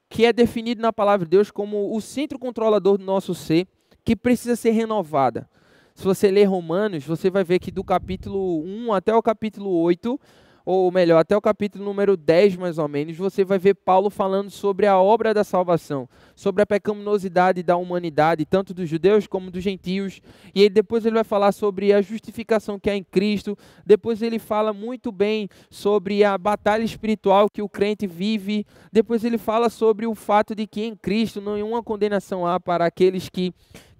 que 0.09 0.25
é 0.25 0.33
definido 0.33 0.81
na 0.81 0.91
palavra 0.91 1.25
de 1.25 1.29
Deus 1.29 1.51
como 1.51 1.95
o 1.95 2.01
centro 2.01 2.39
controlador 2.39 2.97
do 2.97 3.05
nosso 3.05 3.35
ser, 3.35 3.67
que 4.03 4.15
precisa 4.15 4.55
ser 4.55 4.71
renovada. 4.71 5.47
Se 5.93 6.03
você 6.03 6.31
ler 6.31 6.45
Romanos, 6.45 7.05
você 7.05 7.29
vai 7.29 7.43
ver 7.43 7.59
que 7.59 7.71
do 7.71 7.83
capítulo 7.83 8.63
1 8.63 8.93
até 8.93 9.15
o 9.15 9.21
capítulo 9.21 9.69
8, 9.69 10.19
ou 10.65 10.91
melhor, 10.91 11.19
até 11.19 11.35
o 11.35 11.41
capítulo 11.41 11.83
número 11.83 12.15
10, 12.15 12.55
mais 12.55 12.77
ou 12.77 12.87
menos, 12.87 13.17
você 13.17 13.43
vai 13.43 13.57
ver 13.57 13.75
Paulo 13.75 14.09
falando 14.09 14.49
sobre 14.49 14.85
a 14.85 14.99
obra 14.99 15.33
da 15.33 15.43
salvação, 15.43 16.07
sobre 16.35 16.61
a 16.61 16.65
pecaminosidade 16.65 17.63
da 17.63 17.75
humanidade, 17.75 18.45
tanto 18.45 18.73
dos 18.73 18.89
judeus 18.89 19.27
como 19.27 19.49
dos 19.49 19.63
gentios. 19.63 20.21
E 20.53 20.61
aí 20.61 20.69
depois 20.69 21.05
ele 21.05 21.15
vai 21.15 21.23
falar 21.23 21.51
sobre 21.51 21.91
a 21.93 22.01
justificação 22.01 22.79
que 22.79 22.89
há 22.89 22.95
em 22.95 23.03
Cristo. 23.03 23.57
Depois 23.85 24.21
ele 24.21 24.39
fala 24.39 24.71
muito 24.71 25.11
bem 25.11 25.49
sobre 25.69 26.23
a 26.23 26.37
batalha 26.37 26.83
espiritual 26.83 27.47
que 27.51 27.61
o 27.61 27.69
crente 27.69 28.05
vive. 28.05 28.65
Depois 28.91 29.23
ele 29.23 29.37
fala 29.37 29.69
sobre 29.69 30.05
o 30.05 30.13
fato 30.13 30.53
de 30.53 30.67
que 30.67 30.83
em 30.83 30.95
Cristo 30.95 31.41
nenhuma 31.41 31.81
condenação 31.81 32.45
há 32.45 32.59
para 32.59 32.85
aqueles 32.85 33.29
que 33.29 33.53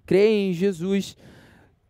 creem 0.06 0.50
em 0.50 0.52
Jesus 0.52 1.16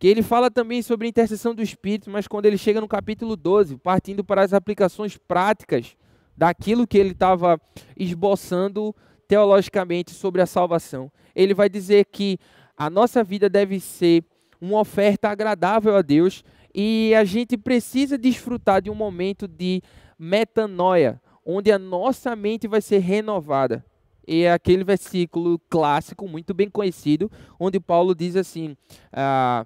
que 0.03 0.07
ele 0.09 0.21
fala 0.21 0.51
também 0.51 0.81
sobre 0.81 1.07
a 1.07 1.09
intercessão 1.09 1.55
do 1.55 1.61
Espírito, 1.61 2.09
mas 2.09 2.27
quando 2.27 2.45
ele 2.45 2.57
chega 2.57 2.81
no 2.81 2.89
capítulo 2.89 3.37
12, 3.37 3.77
partindo 3.77 4.21
para 4.21 4.43
as 4.43 4.51
aplicações 4.51 5.17
práticas 5.17 5.95
daquilo 6.35 6.85
que 6.85 6.97
ele 6.97 7.11
estava 7.11 7.57
esboçando 7.95 8.93
teologicamente 9.29 10.11
sobre 10.11 10.41
a 10.41 10.45
salvação, 10.45 11.09
ele 11.33 11.53
vai 11.53 11.69
dizer 11.69 12.03
que 12.11 12.37
a 12.75 12.89
nossa 12.89 13.23
vida 13.23 13.47
deve 13.47 13.79
ser 13.79 14.25
uma 14.59 14.81
oferta 14.81 15.29
agradável 15.29 15.95
a 15.95 16.01
Deus 16.01 16.43
e 16.75 17.13
a 17.15 17.23
gente 17.23 17.57
precisa 17.57 18.17
desfrutar 18.17 18.81
de 18.81 18.89
um 18.89 18.95
momento 18.95 19.47
de 19.47 19.81
metanoia, 20.19 21.21
onde 21.45 21.71
a 21.71 21.79
nossa 21.79 22.35
mente 22.35 22.67
vai 22.67 22.81
ser 22.81 22.97
renovada. 22.97 23.85
E 24.27 24.43
é 24.43 24.51
aquele 24.51 24.83
versículo 24.83 25.59
clássico, 25.69 26.27
muito 26.27 26.53
bem 26.53 26.69
conhecido, 26.69 27.31
onde 27.57 27.79
Paulo 27.79 28.13
diz 28.13 28.35
assim: 28.35 28.75
ah, 29.11 29.65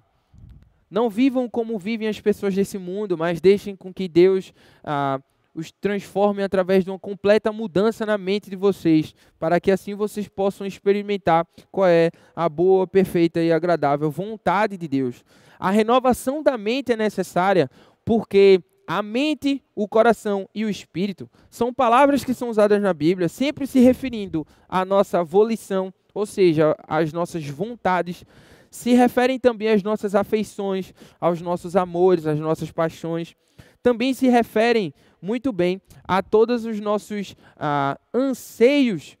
não 0.90 1.10
vivam 1.10 1.48
como 1.48 1.78
vivem 1.78 2.08
as 2.08 2.20
pessoas 2.20 2.54
desse 2.54 2.78
mundo, 2.78 3.16
mas 3.16 3.40
deixem 3.40 3.76
com 3.76 3.92
que 3.92 4.08
Deus 4.08 4.52
ah, 4.82 5.20
os 5.54 5.72
transforme 5.72 6.42
através 6.42 6.84
de 6.84 6.90
uma 6.90 6.98
completa 6.98 7.52
mudança 7.52 8.06
na 8.06 8.16
mente 8.16 8.48
de 8.48 8.56
vocês, 8.56 9.14
para 9.38 9.58
que 9.58 9.70
assim 9.70 9.94
vocês 9.94 10.28
possam 10.28 10.66
experimentar 10.66 11.46
qual 11.70 11.88
é 11.88 12.10
a 12.34 12.48
boa, 12.48 12.86
perfeita 12.86 13.42
e 13.42 13.52
agradável 13.52 14.10
vontade 14.10 14.76
de 14.76 14.86
Deus. 14.86 15.24
A 15.58 15.70
renovação 15.70 16.42
da 16.42 16.56
mente 16.56 16.92
é 16.92 16.96
necessária 16.96 17.68
porque 18.04 18.62
a 18.86 19.02
mente, 19.02 19.62
o 19.74 19.86
coração 19.86 20.48
e 20.54 20.64
o 20.64 20.70
espírito 20.70 21.28
são 21.50 21.74
palavras 21.74 22.24
que 22.24 22.32
são 22.32 22.48
usadas 22.48 22.80
na 22.80 22.94
Bíblia, 22.94 23.28
sempre 23.28 23.66
se 23.66 23.80
referindo 23.80 24.46
à 24.68 24.84
nossa 24.84 25.22
volição, 25.22 25.92
ou 26.14 26.24
seja, 26.24 26.74
às 26.86 27.12
nossas 27.12 27.46
vontades 27.46 28.24
se 28.70 28.92
referem 28.92 29.38
também 29.38 29.68
às 29.68 29.82
nossas 29.82 30.14
afeições, 30.14 30.92
aos 31.20 31.40
nossos 31.40 31.76
amores, 31.76 32.26
às 32.26 32.38
nossas 32.38 32.70
paixões. 32.70 33.34
Também 33.82 34.12
se 34.12 34.28
referem 34.28 34.92
muito 35.20 35.52
bem 35.52 35.80
a 36.04 36.22
todos 36.22 36.64
os 36.64 36.80
nossos 36.80 37.34
ah, 37.56 37.98
anseios 38.12 39.16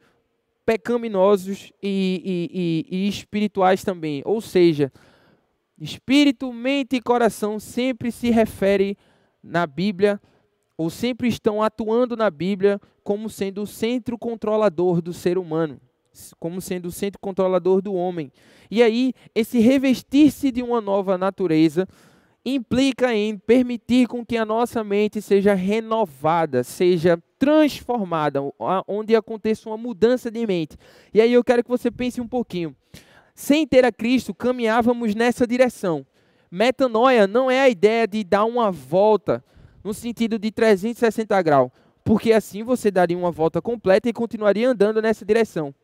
pecaminosos 0.64 1.72
e, 1.82 2.86
e, 2.90 2.90
e, 2.92 3.06
e 3.06 3.08
espirituais 3.08 3.82
também. 3.82 4.22
Ou 4.24 4.40
seja, 4.40 4.92
espírito, 5.80 6.52
mente 6.52 6.96
e 6.96 7.00
coração 7.00 7.58
sempre 7.58 8.12
se 8.12 8.30
refere 8.30 8.96
na 9.42 9.66
Bíblia 9.66 10.20
ou 10.76 10.90
sempre 10.90 11.26
estão 11.26 11.62
atuando 11.62 12.16
na 12.16 12.30
Bíblia 12.30 12.80
como 13.02 13.30
sendo 13.30 13.62
o 13.62 13.66
centro 13.66 14.18
controlador 14.18 15.00
do 15.00 15.12
ser 15.12 15.38
humano 15.38 15.80
como 16.38 16.60
sendo 16.60 16.86
o 16.86 16.92
centro 16.92 17.18
controlador 17.20 17.80
do 17.80 17.94
homem. 17.94 18.32
E 18.70 18.82
aí, 18.82 19.12
esse 19.34 19.58
revestir-se 19.58 20.50
de 20.50 20.62
uma 20.62 20.80
nova 20.80 21.16
natureza 21.16 21.86
implica 22.44 23.14
em 23.14 23.36
permitir 23.36 24.06
com 24.06 24.24
que 24.24 24.36
a 24.36 24.44
nossa 24.44 24.82
mente 24.82 25.20
seja 25.20 25.54
renovada, 25.54 26.62
seja 26.64 27.22
transformada, 27.38 28.40
onde 28.86 29.14
aconteça 29.14 29.68
uma 29.68 29.76
mudança 29.76 30.30
de 30.30 30.46
mente. 30.46 30.76
E 31.12 31.20
aí 31.20 31.32
eu 31.32 31.44
quero 31.44 31.62
que 31.62 31.70
você 31.70 31.90
pense 31.90 32.20
um 32.20 32.28
pouquinho. 32.28 32.74
Sem 33.34 33.66
ter 33.66 33.84
a 33.84 33.92
Cristo, 33.92 34.34
caminhávamos 34.34 35.14
nessa 35.14 35.46
direção. 35.46 36.04
Metanoia 36.50 37.26
não 37.26 37.50
é 37.50 37.60
a 37.60 37.68
ideia 37.68 38.06
de 38.06 38.24
dar 38.24 38.44
uma 38.44 38.70
volta 38.70 39.44
no 39.84 39.94
sentido 39.94 40.38
de 40.38 40.50
360 40.50 41.40
graus, 41.42 41.70
porque 42.02 42.32
assim 42.32 42.62
você 42.62 42.90
daria 42.90 43.16
uma 43.16 43.30
volta 43.30 43.60
completa 43.60 44.08
e 44.08 44.12
continuaria 44.12 44.68
andando 44.68 45.00
nessa 45.00 45.24
direção. 45.24 45.74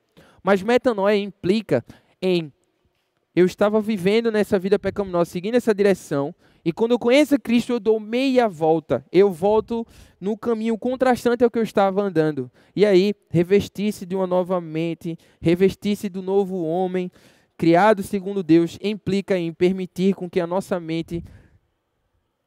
Mas 0.44 0.62
metanoia 0.62 1.16
implica 1.16 1.84
em 2.22 2.52
eu 3.34 3.46
estava 3.46 3.80
vivendo 3.80 4.30
nessa 4.30 4.60
vida 4.60 4.78
pecaminosa, 4.78 5.28
seguindo 5.28 5.56
essa 5.56 5.74
direção, 5.74 6.32
e 6.64 6.72
quando 6.72 6.92
eu 6.92 6.98
conheço 6.98 7.38
Cristo, 7.38 7.72
eu 7.72 7.80
dou 7.80 7.98
meia 7.98 8.48
volta. 8.48 9.04
Eu 9.10 9.32
volto 9.32 9.86
no 10.20 10.38
caminho 10.38 10.78
contrastante 10.78 11.42
ao 11.42 11.50
que 11.50 11.58
eu 11.58 11.62
estava 11.62 12.00
andando. 12.00 12.50
E 12.76 12.86
aí, 12.86 13.12
revestir-se 13.28 14.06
de 14.06 14.14
uma 14.14 14.26
nova 14.26 14.60
mente, 14.60 15.18
revestir-se 15.40 16.08
do 16.08 16.22
novo 16.22 16.62
homem, 16.62 17.10
criado 17.58 18.02
segundo 18.02 18.42
Deus, 18.42 18.78
implica 18.80 19.36
em 19.36 19.52
permitir 19.52 20.14
com 20.14 20.30
que 20.30 20.40
a 20.40 20.46
nossa 20.46 20.78
mente 20.78 21.24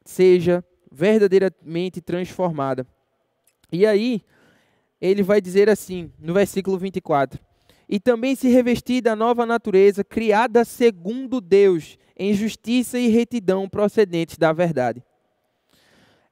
seja 0.05 0.63
verdadeiramente 0.91 2.01
transformada. 2.01 2.87
E 3.71 3.85
aí, 3.85 4.21
ele 5.01 5.21
vai 5.21 5.41
dizer 5.41 5.69
assim, 5.69 6.11
no 6.17 6.33
versículo 6.33 6.77
24: 6.77 7.39
E 7.87 7.99
também 7.99 8.35
se 8.35 8.49
revestir 8.49 9.01
da 9.01 9.15
nova 9.15 9.45
natureza, 9.45 10.03
criada 10.03 10.65
segundo 10.65 11.39
Deus, 11.39 11.97
em 12.17 12.33
justiça 12.33 12.99
e 12.99 13.07
retidão 13.07 13.69
procedentes 13.69 14.37
da 14.37 14.51
verdade. 14.51 15.03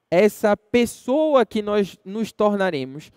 Essa 0.09 0.55
pessoa 0.55 1.45
que 1.45 1.61
nós 1.61 1.97
nos 2.03 2.31
tornaremos 2.31 3.11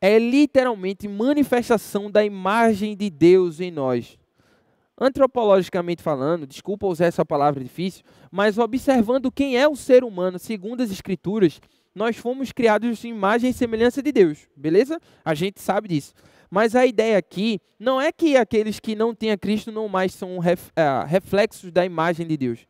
é 0.00 0.18
literalmente 0.18 1.08
manifestação 1.08 2.10
da 2.10 2.24
imagem 2.24 2.96
de 2.96 3.08
Deus 3.08 3.60
em 3.60 3.70
nós. 3.70 4.18
Antropologicamente 5.00 6.02
falando, 6.02 6.46
desculpa 6.46 6.86
usar 6.86 7.06
essa 7.06 7.24
palavra 7.24 7.62
difícil, 7.62 8.04
mas 8.30 8.58
observando 8.58 9.32
quem 9.32 9.56
é 9.56 9.66
o 9.66 9.74
ser 9.74 10.04
humano 10.04 10.38
segundo 10.38 10.82
as 10.82 10.90
Escrituras, 10.90 11.60
nós 11.94 12.16
fomos 12.16 12.52
criados 12.52 13.04
em 13.04 13.08
imagem 13.08 13.50
e 13.50 13.54
semelhança 13.54 14.02
de 14.02 14.12
Deus, 14.12 14.48
beleza? 14.56 15.00
A 15.24 15.34
gente 15.34 15.60
sabe 15.60 15.88
disso. 15.88 16.12
Mas 16.50 16.74
a 16.74 16.86
ideia 16.86 17.18
aqui 17.18 17.60
não 17.78 18.00
é 18.00 18.12
que 18.12 18.36
aqueles 18.36 18.78
que 18.78 18.94
não 18.94 19.14
têm 19.14 19.30
a 19.30 19.38
Cristo 19.38 19.72
não 19.72 19.88
mais 19.88 20.12
são 20.12 20.38
ref, 20.38 20.68
uh, 20.68 21.06
reflexos 21.06 21.72
da 21.72 21.84
imagem 21.84 22.26
de 22.26 22.36
Deus. 22.36 22.66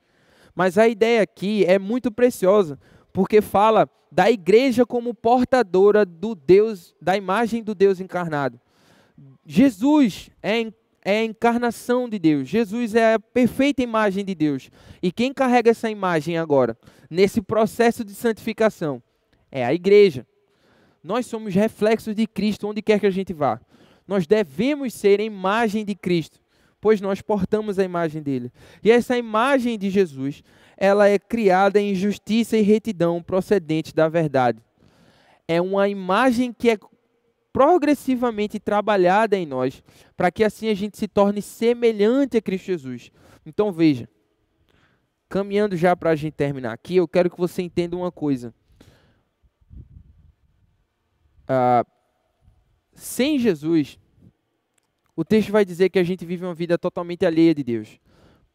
Mas 0.54 0.78
a 0.78 0.88
ideia 0.88 1.22
aqui 1.22 1.64
é 1.66 1.78
muito 1.78 2.10
preciosa, 2.12 2.78
porque 3.12 3.40
fala 3.40 3.88
da 4.10 4.30
igreja 4.30 4.86
como 4.86 5.12
portadora 5.12 6.04
do 6.04 6.34
Deus, 6.34 6.94
da 7.00 7.16
imagem 7.16 7.62
do 7.62 7.74
Deus 7.74 8.00
encarnado. 8.00 8.60
Jesus 9.44 10.30
é, 10.40 10.60
é 11.04 11.18
a 11.18 11.24
encarnação 11.24 12.08
de 12.08 12.18
Deus. 12.18 12.48
Jesus 12.48 12.94
é 12.94 13.14
a 13.14 13.18
perfeita 13.18 13.82
imagem 13.82 14.24
de 14.24 14.34
Deus. 14.34 14.70
E 15.02 15.10
quem 15.10 15.34
carrega 15.34 15.70
essa 15.70 15.90
imagem 15.90 16.38
agora, 16.38 16.78
nesse 17.10 17.42
processo 17.42 18.04
de 18.04 18.14
santificação, 18.14 19.02
é 19.50 19.64
a 19.64 19.74
igreja. 19.74 20.24
Nós 21.04 21.26
somos 21.26 21.54
reflexos 21.54 22.14
de 22.14 22.26
Cristo 22.26 22.66
onde 22.66 22.80
quer 22.80 22.98
que 22.98 23.06
a 23.06 23.10
gente 23.10 23.34
vá. 23.34 23.60
Nós 24.08 24.26
devemos 24.26 24.94
ser 24.94 25.20
a 25.20 25.24
imagem 25.24 25.84
de 25.84 25.94
Cristo, 25.94 26.40
pois 26.80 26.98
nós 26.98 27.20
portamos 27.20 27.78
a 27.78 27.84
imagem 27.84 28.22
dele. 28.22 28.50
E 28.82 28.90
essa 28.90 29.16
imagem 29.18 29.78
de 29.78 29.90
Jesus, 29.90 30.42
ela 30.78 31.06
é 31.06 31.18
criada 31.18 31.78
em 31.78 31.94
justiça 31.94 32.56
e 32.56 32.62
retidão 32.62 33.22
procedente 33.22 33.94
da 33.94 34.08
verdade. 34.08 34.62
É 35.46 35.60
uma 35.60 35.90
imagem 35.90 36.54
que 36.54 36.70
é 36.70 36.78
progressivamente 37.52 38.58
trabalhada 38.58 39.36
em 39.36 39.44
nós, 39.44 39.82
para 40.16 40.30
que 40.30 40.42
assim 40.42 40.68
a 40.70 40.74
gente 40.74 40.96
se 40.96 41.06
torne 41.06 41.42
semelhante 41.42 42.38
a 42.38 42.42
Cristo 42.42 42.64
Jesus. 42.64 43.12
Então 43.44 43.70
veja, 43.70 44.08
caminhando 45.28 45.76
já 45.76 45.94
para 45.94 46.10
a 46.10 46.16
gente 46.16 46.32
terminar 46.32 46.72
aqui, 46.72 46.96
eu 46.96 47.06
quero 47.06 47.28
que 47.28 47.38
você 47.38 47.60
entenda 47.60 47.94
uma 47.94 48.10
coisa. 48.10 48.54
Ah, 51.48 51.84
sem 52.94 53.38
Jesus, 53.38 53.98
o 55.16 55.24
texto 55.24 55.52
vai 55.52 55.64
dizer 55.64 55.90
que 55.90 55.98
a 55.98 56.04
gente 56.04 56.24
vive 56.24 56.44
uma 56.44 56.54
vida 56.54 56.78
totalmente 56.78 57.24
alheia 57.24 57.54
de 57.54 57.62
Deus. 57.62 58.00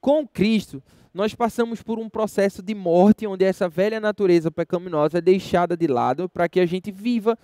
Com 0.02 0.28
Cristo, 0.28 0.82
nós 1.14 1.34
passamos 1.34 1.82
por 1.82 2.00
um 2.00 2.10
processo 2.10 2.62
de 2.62 2.76
morte, 2.76 3.28
onde 3.28 3.44
essa 3.44 3.68
velha 3.68 4.00
natureza 4.00 4.52
pecaminosa 4.52 5.18
é 5.18 5.22
deixada 5.22 5.76
de 5.76 5.88
lado 5.88 6.30
para 6.30 6.48
que 6.48 6.60
a 6.60 6.66
gente 6.66 6.92
viva 6.92 7.38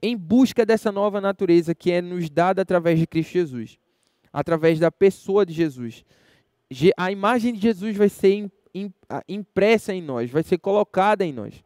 em 0.00 0.16
busca 0.16 0.64
dessa 0.64 0.92
nova 0.92 1.20
natureza 1.20 1.74
que 1.74 1.90
é 1.90 2.00
nos 2.00 2.30
dada 2.30 2.62
através 2.62 2.98
de 2.98 3.06
Cristo 3.06 3.32
Jesus, 3.32 3.78
através 4.32 4.78
da 4.78 4.90
pessoa 4.90 5.44
de 5.44 5.52
Jesus. 5.52 6.04
A 6.96 7.10
imagem 7.10 7.52
de 7.52 7.60
Jesus 7.60 7.96
vai 7.96 8.08
ser 8.08 8.50
impressa 9.28 9.94
em 9.94 10.02
nós, 10.02 10.30
vai 10.30 10.42
ser 10.42 10.58
colocada 10.58 11.24
em 11.24 11.32
nós. 11.32 11.64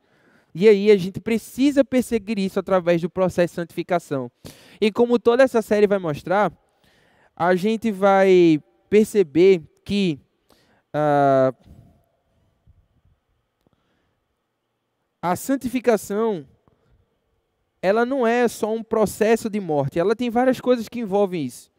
E 0.54 0.68
aí 0.68 0.90
a 0.90 0.96
gente 0.96 1.20
precisa 1.20 1.84
perseguir 1.84 2.38
isso 2.38 2.58
através 2.58 3.00
do 3.00 3.08
processo 3.08 3.52
de 3.52 3.56
santificação. 3.56 4.30
E 4.80 4.90
como 4.90 5.18
toda 5.18 5.42
essa 5.42 5.62
série 5.62 5.86
vai 5.86 5.98
mostrar, 5.98 6.52
a 7.36 7.54
gente 7.54 7.90
vai 7.90 8.60
perceber 8.88 9.62
que 9.84 10.18
uh, 10.94 11.54
a 15.22 15.36
santificação 15.36 16.46
ela 17.82 18.04
não 18.04 18.26
é 18.26 18.46
só 18.46 18.74
um 18.74 18.82
processo 18.82 19.48
de 19.48 19.58
morte, 19.58 19.98
ela 19.98 20.14
tem 20.14 20.28
várias 20.28 20.60
coisas 20.60 20.88
que 20.88 21.00
envolvem 21.00 21.44
isso. 21.44 21.70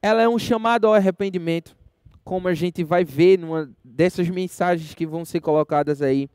Ela 0.00 0.22
é 0.22 0.28
um 0.28 0.38
chamado 0.38 0.86
ao 0.86 0.94
arrependimento, 0.94 1.76
como 2.24 2.48
a 2.48 2.54
gente 2.54 2.84
vai 2.84 3.04
ver 3.04 3.38
numa 3.38 3.70
dessas 3.82 4.28
mensagens 4.28 4.94
que 4.94 5.06
vão 5.06 5.24
ser 5.24 5.40
colocadas 5.40 6.02
aí. 6.02 6.28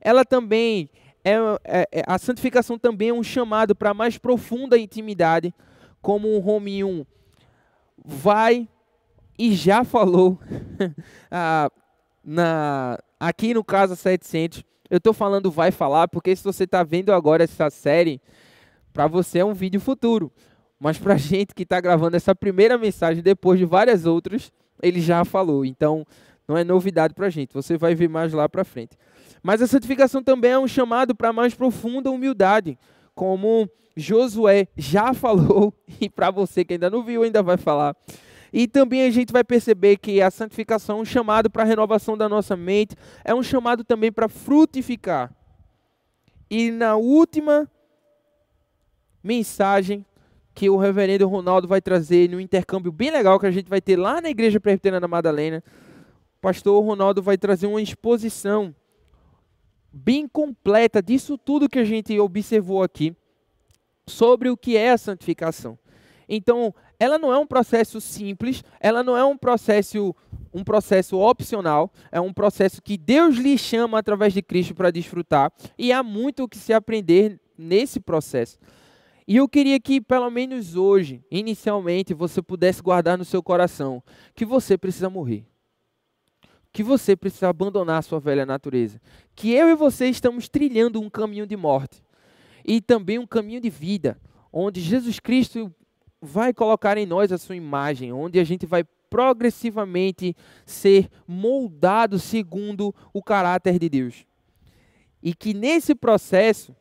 Ela 0.00 0.24
também 0.24 0.90
é, 1.24 1.34
é, 1.64 1.88
é, 1.92 2.04
a 2.06 2.18
santificação 2.18 2.78
também 2.78 3.10
é 3.10 3.14
um 3.14 3.22
chamado 3.22 3.74
para 3.74 3.92
mais 3.92 4.16
profunda 4.16 4.78
intimidade, 4.78 5.54
como 6.00 6.28
o 6.28 6.38
Rominho 6.38 7.06
vai 8.02 8.68
e 9.38 9.54
já 9.54 9.84
falou 9.84 10.38
ah, 11.30 11.70
na, 12.24 12.98
aqui 13.18 13.54
no 13.54 13.64
Casa 13.64 13.94
700. 13.94 14.64
Eu 14.88 14.98
estou 14.98 15.12
falando 15.12 15.50
vai 15.50 15.70
falar 15.70 16.08
porque 16.08 16.34
se 16.34 16.42
você 16.42 16.64
está 16.64 16.82
vendo 16.82 17.12
agora 17.12 17.44
essa 17.44 17.70
série, 17.70 18.20
para 18.92 19.06
você 19.06 19.38
é 19.38 19.44
um 19.44 19.54
vídeo 19.54 19.80
futuro. 19.80 20.32
Mas 20.78 20.98
para 20.98 21.16
gente 21.18 21.54
que 21.54 21.62
está 21.62 21.80
gravando 21.80 22.16
essa 22.16 22.34
primeira 22.34 22.78
mensagem 22.78 23.22
depois 23.22 23.58
de 23.58 23.64
várias 23.64 24.06
outras, 24.06 24.50
ele 24.82 25.00
já 25.00 25.24
falou. 25.24 25.64
Então 25.64 26.06
não 26.48 26.56
é 26.56 26.64
novidade 26.64 27.14
para 27.14 27.30
gente. 27.30 27.54
Você 27.54 27.76
vai 27.76 27.94
ver 27.94 28.08
mais 28.08 28.32
lá 28.32 28.48
para 28.48 28.64
frente. 28.64 28.96
Mas 29.42 29.62
a 29.62 29.66
santificação 29.66 30.22
também 30.22 30.52
é 30.52 30.58
um 30.58 30.68
chamado 30.68 31.14
para 31.14 31.32
mais 31.32 31.54
profunda 31.54 32.10
humildade, 32.10 32.78
como 33.14 33.68
Josué 33.96 34.68
já 34.76 35.12
falou, 35.14 35.72
e 36.00 36.08
para 36.08 36.30
você 36.30 36.64
que 36.64 36.74
ainda 36.74 36.90
não 36.90 37.02
viu, 37.02 37.22
ainda 37.22 37.42
vai 37.42 37.56
falar. 37.56 37.96
E 38.52 38.66
também 38.66 39.06
a 39.06 39.10
gente 39.10 39.32
vai 39.32 39.44
perceber 39.44 39.96
que 39.96 40.20
a 40.20 40.30
santificação 40.30 40.98
é 40.98 41.02
um 41.02 41.04
chamado 41.04 41.48
para 41.48 41.62
a 41.62 41.66
renovação 41.66 42.16
da 42.16 42.28
nossa 42.28 42.56
mente, 42.56 42.96
é 43.24 43.34
um 43.34 43.42
chamado 43.42 43.84
também 43.84 44.10
para 44.10 44.28
frutificar. 44.28 45.32
E 46.50 46.70
na 46.72 46.96
última 46.96 47.70
mensagem 49.22 50.04
que 50.52 50.68
o 50.68 50.76
reverendo 50.76 51.28
Ronaldo 51.28 51.68
vai 51.68 51.80
trazer 51.80 52.28
no 52.28 52.40
intercâmbio 52.40 52.90
bem 52.90 53.10
legal 53.10 53.38
que 53.38 53.46
a 53.46 53.50
gente 53.52 53.68
vai 53.68 53.80
ter 53.80 53.96
lá 53.96 54.20
na 54.20 54.28
Igreja 54.30 54.58
Presbiteriana 54.58 55.00
da 55.00 55.08
Madalena, 55.08 55.62
o 56.38 56.40
pastor 56.40 56.84
Ronaldo 56.84 57.22
vai 57.22 57.38
trazer 57.38 57.68
uma 57.68 57.80
exposição 57.80 58.74
bem 59.92 60.28
completa 60.28 61.02
disso 61.02 61.36
tudo 61.36 61.68
que 61.68 61.78
a 61.78 61.84
gente 61.84 62.18
observou 62.18 62.82
aqui 62.82 63.14
sobre 64.06 64.48
o 64.48 64.56
que 64.56 64.76
é 64.76 64.90
a 64.90 64.98
santificação. 64.98 65.78
Então, 66.28 66.74
ela 66.98 67.18
não 67.18 67.32
é 67.32 67.38
um 67.38 67.46
processo 67.46 68.00
simples, 68.00 68.62
ela 68.80 69.02
não 69.02 69.16
é 69.16 69.24
um 69.24 69.36
processo 69.36 70.14
um 70.52 70.64
processo 70.64 71.16
opcional, 71.16 71.92
é 72.10 72.20
um 72.20 72.32
processo 72.32 72.82
que 72.82 72.98
Deus 72.98 73.36
lhe 73.36 73.56
chama 73.56 73.98
através 73.98 74.32
de 74.32 74.42
Cristo 74.42 74.74
para 74.74 74.90
desfrutar, 74.90 75.52
e 75.78 75.92
há 75.92 76.02
muito 76.02 76.42
o 76.42 76.48
que 76.48 76.58
se 76.58 76.72
aprender 76.72 77.40
nesse 77.56 78.00
processo. 78.00 78.58
E 79.28 79.36
eu 79.36 79.48
queria 79.48 79.78
que, 79.78 80.00
pelo 80.00 80.28
menos 80.28 80.74
hoje, 80.74 81.24
inicialmente, 81.30 82.12
você 82.12 82.42
pudesse 82.42 82.82
guardar 82.82 83.16
no 83.16 83.24
seu 83.24 83.40
coração 83.40 84.02
que 84.34 84.44
você 84.44 84.76
precisa 84.76 85.08
morrer 85.08 85.46
que 86.72 86.82
você 86.82 87.16
precisa 87.16 87.48
abandonar 87.48 87.98
a 87.98 88.02
sua 88.02 88.20
velha 88.20 88.46
natureza. 88.46 89.00
Que 89.34 89.52
eu 89.52 89.68
e 89.68 89.74
você 89.74 90.06
estamos 90.06 90.48
trilhando 90.48 91.00
um 91.00 91.10
caminho 91.10 91.46
de 91.46 91.56
morte 91.56 92.02
e 92.64 92.80
também 92.80 93.18
um 93.18 93.26
caminho 93.26 93.60
de 93.60 93.70
vida, 93.70 94.20
onde 94.52 94.80
Jesus 94.80 95.18
Cristo 95.18 95.72
vai 96.20 96.52
colocar 96.52 96.98
em 96.98 97.06
nós 97.06 97.32
a 97.32 97.38
sua 97.38 97.56
imagem, 97.56 98.12
onde 98.12 98.38
a 98.38 98.44
gente 98.44 98.66
vai 98.66 98.84
progressivamente 99.08 100.36
ser 100.64 101.08
moldado 101.26 102.18
segundo 102.18 102.94
o 103.12 103.22
caráter 103.22 103.78
de 103.78 103.88
Deus. 103.88 104.26
E 105.22 105.34
que 105.34 105.52
nesse 105.52 105.94
processo 105.94 106.74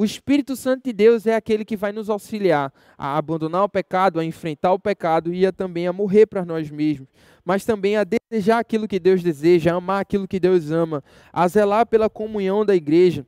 o 0.00 0.04
Espírito 0.06 0.56
Santo 0.56 0.84
de 0.84 0.94
Deus 0.94 1.26
é 1.26 1.34
aquele 1.34 1.62
que 1.62 1.76
vai 1.76 1.92
nos 1.92 2.08
auxiliar 2.08 2.72
a 2.96 3.18
abandonar 3.18 3.64
o 3.64 3.68
pecado, 3.68 4.18
a 4.18 4.24
enfrentar 4.24 4.72
o 4.72 4.78
pecado 4.78 5.30
e 5.30 5.44
a 5.44 5.52
também 5.52 5.86
a 5.86 5.92
morrer 5.92 6.24
para 6.24 6.42
nós 6.42 6.70
mesmos, 6.70 7.06
mas 7.44 7.66
também 7.66 7.98
a 7.98 8.02
desejar 8.02 8.60
aquilo 8.60 8.88
que 8.88 8.98
Deus 8.98 9.22
deseja, 9.22 9.74
a 9.74 9.76
amar 9.76 10.00
aquilo 10.00 10.26
que 10.26 10.40
Deus 10.40 10.70
ama, 10.70 11.04
a 11.30 11.46
zelar 11.46 11.84
pela 11.84 12.08
comunhão 12.08 12.64
da 12.64 12.74
igreja, 12.74 13.26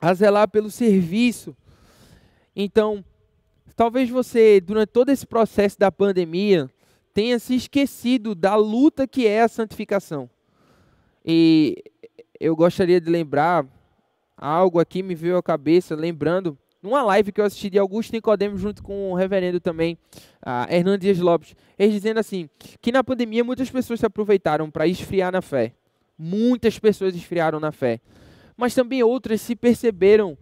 a 0.00 0.14
zelar 0.14 0.48
pelo 0.48 0.70
serviço. 0.70 1.54
Então, 2.56 3.04
talvez 3.76 4.08
você, 4.08 4.62
durante 4.62 4.88
todo 4.88 5.10
esse 5.10 5.26
processo 5.26 5.78
da 5.78 5.92
pandemia, 5.92 6.70
tenha 7.12 7.38
se 7.38 7.54
esquecido 7.54 8.34
da 8.34 8.56
luta 8.56 9.06
que 9.06 9.26
é 9.26 9.42
a 9.42 9.48
santificação. 9.48 10.30
E 11.22 11.84
eu 12.40 12.56
gostaria 12.56 12.98
de 12.98 13.10
lembrar 13.10 13.75
algo 14.36 14.78
aqui 14.78 15.02
me 15.02 15.14
veio 15.14 15.36
à 15.36 15.42
cabeça, 15.42 15.94
lembrando, 15.94 16.58
numa 16.82 17.02
live 17.02 17.32
que 17.32 17.40
eu 17.40 17.44
assisti 17.44 17.70
de 17.70 17.78
Augusto 17.78 18.12
Nicodemo 18.12 18.56
junto 18.56 18.82
com 18.82 19.12
o 19.12 19.14
reverendo 19.14 19.58
também, 19.58 19.98
uh, 20.46 20.72
Hernandes 20.72 21.18
Lopes, 21.18 21.54
eles 21.78 21.94
dizendo 21.94 22.20
assim, 22.20 22.48
que 22.80 22.92
na 22.92 23.02
pandemia 23.02 23.42
muitas 23.42 23.70
pessoas 23.70 24.00
se 24.00 24.06
aproveitaram 24.06 24.70
para 24.70 24.86
esfriar 24.86 25.32
na 25.32 25.42
fé. 25.42 25.72
Muitas 26.18 26.78
pessoas 26.78 27.14
esfriaram 27.14 27.60
na 27.60 27.72
fé. 27.72 28.00
Mas 28.56 28.74
também 28.74 29.02
outras 29.02 29.40
se 29.40 29.54
perceberam 29.54 30.38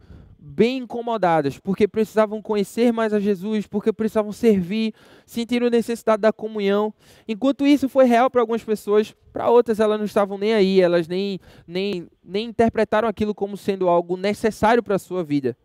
bem 0.46 0.78
incomodadas, 0.78 1.59
porque 1.59 1.88
precisavam 1.88 2.42
conhecer 2.42 2.92
mais 2.92 3.14
a 3.14 3.18
Jesus, 3.18 3.66
porque 3.66 3.92
precisavam 3.92 4.30
servir, 4.30 4.92
sentiram 5.24 5.70
necessidade 5.70 6.20
da 6.20 6.33
comunhão. 6.33 6.92
Enquanto 7.26 7.66
isso 7.66 7.88
foi 7.88 8.04
real 8.04 8.30
para 8.30 8.42
algumas 8.42 8.62
pessoas, 8.62 9.14
para 9.33 9.48
outras 9.48 9.80
elas 9.80 9.98
não 9.98 10.04
estavam 10.04 10.37
nem 10.37 10.52
aí, 10.52 10.80
elas 10.80 11.09
nem, 11.09 11.40
nem, 11.66 12.07
nem 12.22 12.46
interpretaram 12.46 13.09
aquilo 13.09 13.35
como 13.35 13.57
sendo 13.57 13.88
algo 13.88 14.16
necessário 14.18 14.83
para 14.83 14.96
a 14.96 14.98
sua 14.98 15.24
vida. 15.24 15.57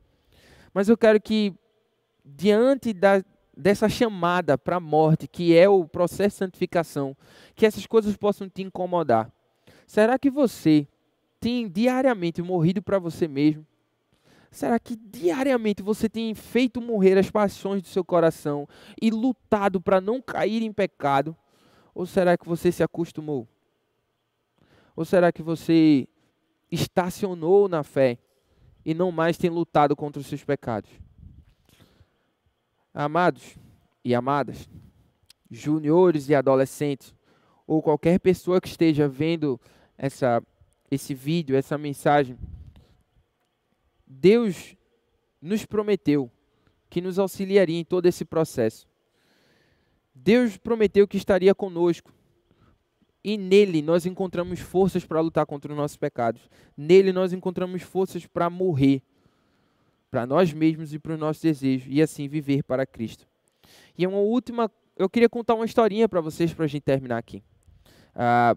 Mas 0.73 0.87
eu 0.87 0.97
quero 0.97 1.19
que, 1.19 1.53
diante 2.23 2.93
da, 2.93 3.21
dessa 3.55 3.89
chamada 3.89 4.57
para 4.57 4.77
a 4.77 4.79
morte, 4.79 5.27
que 5.27 5.55
é 5.57 5.67
o 5.67 5.85
processo 5.85 6.35
de 6.35 6.39
santificação, 6.39 7.15
que 7.53 7.65
essas 7.65 7.85
coisas 7.85 8.15
possam 8.15 8.47
te 8.47 8.61
incomodar. 8.61 9.29
Será 9.85 10.17
que 10.17 10.29
você 10.29 10.87
tem 11.39 11.67
diariamente 11.67 12.41
morrido 12.41 12.81
para 12.81 12.97
você 12.97 13.27
mesmo? 13.27 13.65
Será 14.51 14.79
que 14.79 14.95
diariamente 14.95 15.83
você 15.83 16.09
tem 16.09 16.33
feito 16.33 16.81
morrer 16.81 17.17
as 17.17 17.29
paixões 17.29 17.81
do 17.81 17.87
seu 17.87 18.03
coração 18.03 18.67
e 18.99 19.11
lutado 19.11 19.79
para 19.79 20.01
não 20.01 20.21
cair 20.21 20.63
em 20.63 20.73
pecado? 20.73 21.35
Ou 21.93 22.05
será 22.05 22.37
que 22.37 22.47
você 22.47 22.71
se 22.71 22.81
acostumou? 22.81 23.47
Ou 24.95 25.05
será 25.05 25.31
que 25.31 25.43
você 25.43 26.07
estacionou 26.71 27.69
na 27.69 27.83
fé 27.83 28.17
e 28.83 28.93
não 28.93 29.11
mais 29.11 29.37
tem 29.37 29.49
lutado 29.49 29.95
contra 29.95 30.19
os 30.19 30.27
seus 30.27 30.43
pecados? 30.43 30.89
Amados 32.93 33.55
e 34.03 34.15
amadas, 34.15 34.67
juniores 35.49 36.27
e 36.27 36.35
adolescentes, 36.35 37.13
ou 37.67 37.83
qualquer 37.83 38.19
pessoa 38.19 38.59
que 38.59 38.67
esteja 38.67 39.07
vendo 39.07 39.59
essa, 39.95 40.41
esse 40.89 41.13
vídeo, 41.13 41.55
essa 41.55 41.77
mensagem, 41.77 42.35
Deus 44.09 44.75
nos 45.39 45.65
prometeu 45.65 46.31
que 46.89 46.99
nos 46.99 47.19
auxiliaria 47.19 47.79
em 47.79 47.85
todo 47.85 48.07
esse 48.07 48.25
processo. 48.25 48.87
Deus 50.13 50.57
prometeu 50.57 51.07
que 51.07 51.17
estaria 51.17 51.53
conosco. 51.53 52.11
E 53.23 53.37
nele 53.37 53.81
nós 53.81 54.05
encontramos 54.05 54.59
forças 54.59 55.05
para 55.05 55.21
lutar 55.21 55.45
contra 55.45 55.71
os 55.71 55.77
nossos 55.77 55.97
pecados. 55.97 56.49
Nele 56.75 57.13
nós 57.13 57.31
encontramos 57.31 57.83
forças 57.83 58.25
para 58.25 58.49
morrer 58.49 59.03
para 60.09 60.25
nós 60.25 60.51
mesmos 60.51 60.93
e 60.93 60.99
para 60.99 61.13
os 61.13 61.19
nossos 61.19 61.41
desejos 61.41 61.87
e 61.89 62.01
assim 62.01 62.27
viver 62.27 62.63
para 62.63 62.85
Cristo. 62.85 63.27
E 63.97 64.05
uma 64.07 64.17
última, 64.17 64.71
eu 64.97 65.09
queria 65.09 65.29
contar 65.29 65.55
uma 65.55 65.65
historinha 65.65 66.09
para 66.09 66.21
vocês 66.21 66.53
para 66.53 66.65
a 66.65 66.67
gente 66.67 66.83
terminar 66.83 67.17
aqui. 67.17 67.43
Ah, 68.15 68.55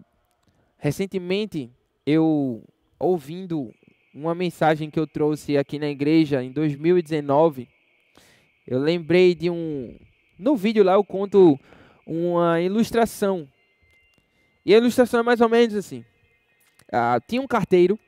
recentemente 0.77 1.71
eu 2.05 2.63
ouvindo 2.99 3.71
uma 4.13 4.35
mensagem 4.35 4.89
que 4.89 4.99
eu 4.99 5.07
trouxe 5.07 5.57
aqui 5.57 5.79
na 5.79 5.87
igreja 5.87 6.43
em 6.43 6.51
2019, 6.51 7.67
eu 8.67 8.79
lembrei 8.79 9.33
de 9.33 9.49
um. 9.49 9.97
No 10.37 10.55
vídeo 10.55 10.83
lá 10.83 10.93
eu 10.93 11.03
conto 11.03 11.59
uma 12.05 12.61
ilustração. 12.61 13.47
E 14.65 14.73
a 14.73 14.77
ilustração 14.77 15.19
é 15.19 15.23
mais 15.23 15.41
ou 15.41 15.49
menos 15.49 15.75
assim: 15.75 16.05
ah, 16.91 17.19
tinha 17.27 17.41
um 17.41 17.47
carteiro, 17.47 17.99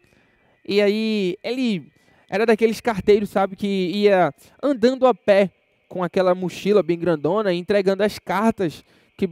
e 0.67 0.81
aí 0.81 1.37
ele 1.43 1.91
era 2.29 2.45
daqueles 2.45 2.79
carteiros, 2.79 3.29
sabe, 3.29 3.55
que 3.55 3.67
ia 3.67 4.33
andando 4.61 5.05
a 5.07 5.13
pé 5.13 5.51
com 5.87 6.03
aquela 6.03 6.35
mochila 6.35 6.81
bem 6.81 6.97
grandona, 6.97 7.53
entregando 7.53 8.03
as 8.03 8.19
cartas 8.19 8.83
que, 9.17 9.27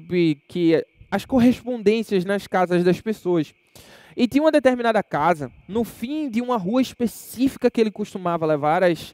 que 0.48 0.86
as 1.10 1.26
correspondências 1.26 2.26
nas 2.26 2.48
casas 2.48 2.84
das 2.84 3.02
pessoas. 3.02 3.54
E 4.16 4.28
tinha 4.28 4.44
uma 4.44 4.52
determinada 4.52 5.02
casa, 5.02 5.52
no 5.68 5.84
fim 5.84 6.30
de 6.30 6.42
uma 6.42 6.58
rua 6.58 6.82
específica 6.82 7.70
que 7.70 7.82
ele 7.82 7.92
costumava 7.92 8.46
levar 8.46 8.84
as, 8.84 9.14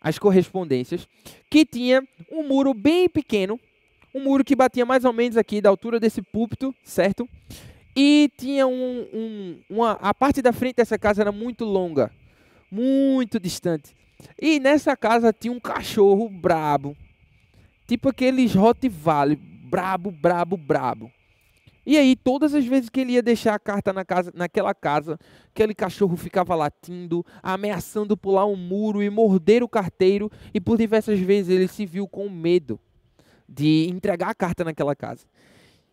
as 0.00 0.18
correspondências, 0.18 1.08
que 1.50 1.64
tinha 1.64 2.02
um 2.30 2.46
muro 2.46 2.74
bem 2.74 3.08
pequeno, 3.08 3.58
um 4.14 4.22
muro 4.22 4.44
que 4.44 4.56
batia 4.56 4.84
mais 4.84 5.04
ou 5.04 5.12
menos 5.12 5.36
aqui 5.36 5.60
da 5.60 5.68
altura 5.68 6.00
desse 6.00 6.22
púlpito, 6.22 6.74
certo? 6.82 7.28
E 7.94 8.30
tinha 8.36 8.66
um, 8.66 9.08
um 9.12 9.60
uma, 9.70 9.92
a 9.92 10.12
parte 10.12 10.42
da 10.42 10.52
frente 10.52 10.76
dessa 10.76 10.98
casa 10.98 11.22
era 11.22 11.32
muito 11.32 11.64
longa, 11.64 12.10
muito 12.70 13.40
distante. 13.40 13.94
E 14.40 14.60
nessa 14.60 14.96
casa 14.96 15.32
tinha 15.32 15.52
um 15.52 15.60
cachorro 15.60 16.28
brabo, 16.28 16.96
tipo 17.86 18.10
aqueles 18.10 18.54
Rottweiler, 18.54 19.38
brabo, 19.38 20.10
brabo, 20.10 20.56
brabo. 20.56 21.10
E 21.86 21.96
aí, 21.96 22.16
todas 22.16 22.52
as 22.52 22.66
vezes 22.66 22.90
que 22.90 23.00
ele 23.00 23.12
ia 23.12 23.22
deixar 23.22 23.54
a 23.54 23.60
carta 23.60 23.92
na 23.92 24.04
casa, 24.04 24.32
naquela 24.34 24.74
casa, 24.74 25.16
aquele 25.54 25.72
cachorro 25.72 26.16
ficava 26.16 26.52
latindo, 26.56 27.24
ameaçando 27.40 28.16
pular 28.16 28.44
um 28.44 28.56
muro 28.56 29.00
e 29.00 29.08
morder 29.08 29.62
o 29.62 29.68
carteiro, 29.68 30.28
e 30.52 30.60
por 30.60 30.76
diversas 30.76 31.20
vezes 31.20 31.54
ele 31.54 31.68
se 31.68 31.86
viu 31.86 32.08
com 32.08 32.28
medo 32.28 32.80
de 33.48 33.88
entregar 33.88 34.30
a 34.30 34.34
carta 34.34 34.64
naquela 34.64 34.96
casa. 34.96 35.24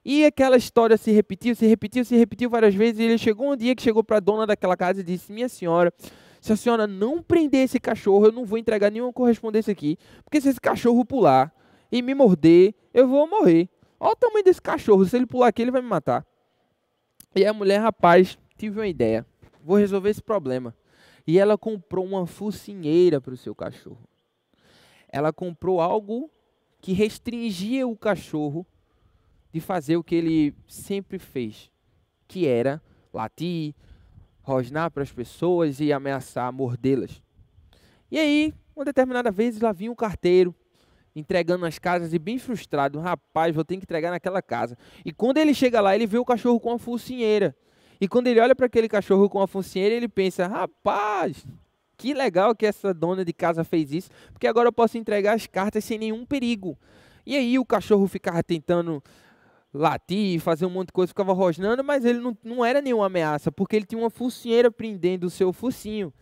E 0.04 0.26
aquela 0.26 0.58
história 0.58 0.98
se 0.98 1.12
repetiu, 1.12 1.56
se 1.56 1.68
repetiu, 1.68 2.04
se 2.04 2.18
repetiu 2.18 2.50
várias 2.50 2.74
vezes, 2.74 3.00
e 3.00 3.04
ele 3.04 3.18
chegou 3.20 3.54
um 3.54 3.56
dia 3.56 3.76
que 3.76 3.84
chegou 3.84 4.04
para 4.04 4.18
a 4.18 4.20
dona 4.20 4.48
daquela 4.48 4.76
casa 4.76 5.00
e 5.00 5.04
disse: 5.04 5.32
Minha 5.32 5.48
senhora, 5.48 5.94
se 6.42 6.52
a 6.52 6.56
senhora 6.56 6.88
não 6.88 7.22
prender 7.22 7.66
esse 7.66 7.80
cachorro, 7.80 8.26
eu 8.26 8.32
não 8.32 8.46
vou 8.46 8.58
entregar 8.58 8.92
nenhuma 8.92 9.14
correspondência 9.14 9.72
aqui, 9.72 9.96
porque 10.26 10.42
se 10.42 10.50
esse 10.50 10.60
cachorro 10.60 11.06
pular 11.06 11.54
e 11.92 12.02
me 12.02 12.16
morder, 12.16 12.74
eu 12.94 13.08
vou 13.08 13.30
morrer. 13.30 13.70
Olha 14.04 14.12
o 14.12 14.16
tamanho 14.18 14.44
desse 14.44 14.62
cachorro. 14.62 15.06
Se 15.06 15.16
ele 15.16 15.26
pular 15.26 15.48
aqui, 15.48 15.62
ele 15.62 15.72
vai 15.72 15.82
me 15.82 15.88
matar. 15.88 16.28
E 17.34 17.46
a 17.46 17.54
mulher, 17.54 17.80
rapaz, 17.80 18.38
tive 18.58 18.78
uma 18.78 18.88
ideia. 18.88 19.26
Vou 19.64 19.78
resolver 19.78 20.10
esse 20.10 20.22
problema. 20.22 20.76
E 21.26 21.40
ela 21.40 21.58
comprou 21.58 22.06
uma 22.06 22.28
focinheira 22.28 23.22
para 23.22 23.34
o 23.34 23.38
seu 23.38 23.56
cachorro. 23.56 24.06
Ela 25.08 25.32
comprou 25.32 25.80
algo 25.80 26.30
que 26.82 26.92
restringia 26.92 27.88
o 27.88 27.96
cachorro 27.96 28.68
de 29.54 29.62
fazer 29.62 29.96
o 29.96 30.04
que 30.04 30.16
ele 30.16 30.54
sempre 30.68 31.18
fez, 31.18 31.72
que 32.28 32.46
era 32.46 32.82
latir, 33.14 33.74
rosnar 34.42 34.92
para 34.92 35.04
as 35.04 35.14
pessoas 35.14 35.80
e 35.80 35.94
ameaçar 35.94 36.52
mordê-las. 36.52 37.24
E 38.12 38.20
aí, 38.20 38.54
uma 38.76 38.84
determinada 38.84 39.32
vez, 39.32 39.62
lá 39.62 39.72
vinha 39.72 39.94
o 39.94 39.96
carteiro 39.96 40.54
entregando 41.16 41.62
nas 41.62 41.78
casas 41.80 42.14
e 42.14 42.20
bem 42.20 42.38
frustrado. 42.38 43.00
Rapaz, 43.00 43.54
vou 43.54 43.64
ter 43.64 43.78
que 43.78 43.84
entregar 43.84 44.12
naquela 44.12 44.42
casa. 44.42 44.78
E 45.06 45.12
quando 45.12 45.38
ele 45.38 45.54
chega 45.54 45.80
lá, 45.82 45.96
ele 45.96 46.08
vê 46.08 46.18
o 46.18 46.26
cachorro 46.26 46.60
com 46.60 46.72
a 46.72 46.80
focinheira. 46.80 47.56
E 48.00 48.08
quando 48.08 48.28
ele 48.28 48.40
olha 48.40 48.56
para 48.56 48.66
aquele 48.66 48.90
cachorro 48.90 49.30
com 49.30 49.42
a 49.42 49.48
focinheira, 49.48 49.96
ele 49.96 50.08
pensa: 50.08 50.48
rapaz, 50.48 51.46
que 51.98 52.14
legal 52.14 52.56
que 52.56 52.66
essa 52.66 52.94
dona 52.94 53.24
de 53.24 53.32
casa 53.32 53.64
fez 53.64 53.92
isso, 53.92 54.10
porque 54.32 54.48
agora 54.48 54.68
eu 54.68 54.74
posso 54.74 54.98
entregar 54.98 55.34
as 55.34 55.48
cartas 55.48 55.84
sem 55.84 55.98
nenhum 55.98 56.26
perigo. 56.26 56.78
E 57.26 57.38
aí 57.38 57.58
o 57.58 57.66
cachorro 57.66 58.08
ficava 58.08 58.44
tentando 58.44 59.02
latir, 59.74 60.40
fazer 60.40 60.66
um 60.66 60.70
monte 60.70 60.88
de 60.88 60.94
coisa, 60.94 61.08
ficava 61.08 61.34
rosnando, 61.34 61.84
mas 61.84 62.04
ele 62.06 62.20
não, 62.20 62.38
não 62.44 62.66
era 62.66 62.82
nenhuma 62.82 63.06
ameaça, 63.06 63.52
porque 63.52 63.76
ele 63.76 63.86
tinha 63.86 64.00
uma 64.00 64.10
focinheira 64.10 64.70
prendendo 64.70 65.26
o 65.26 65.30
seu 65.30 65.54
focinho. 65.54 66.14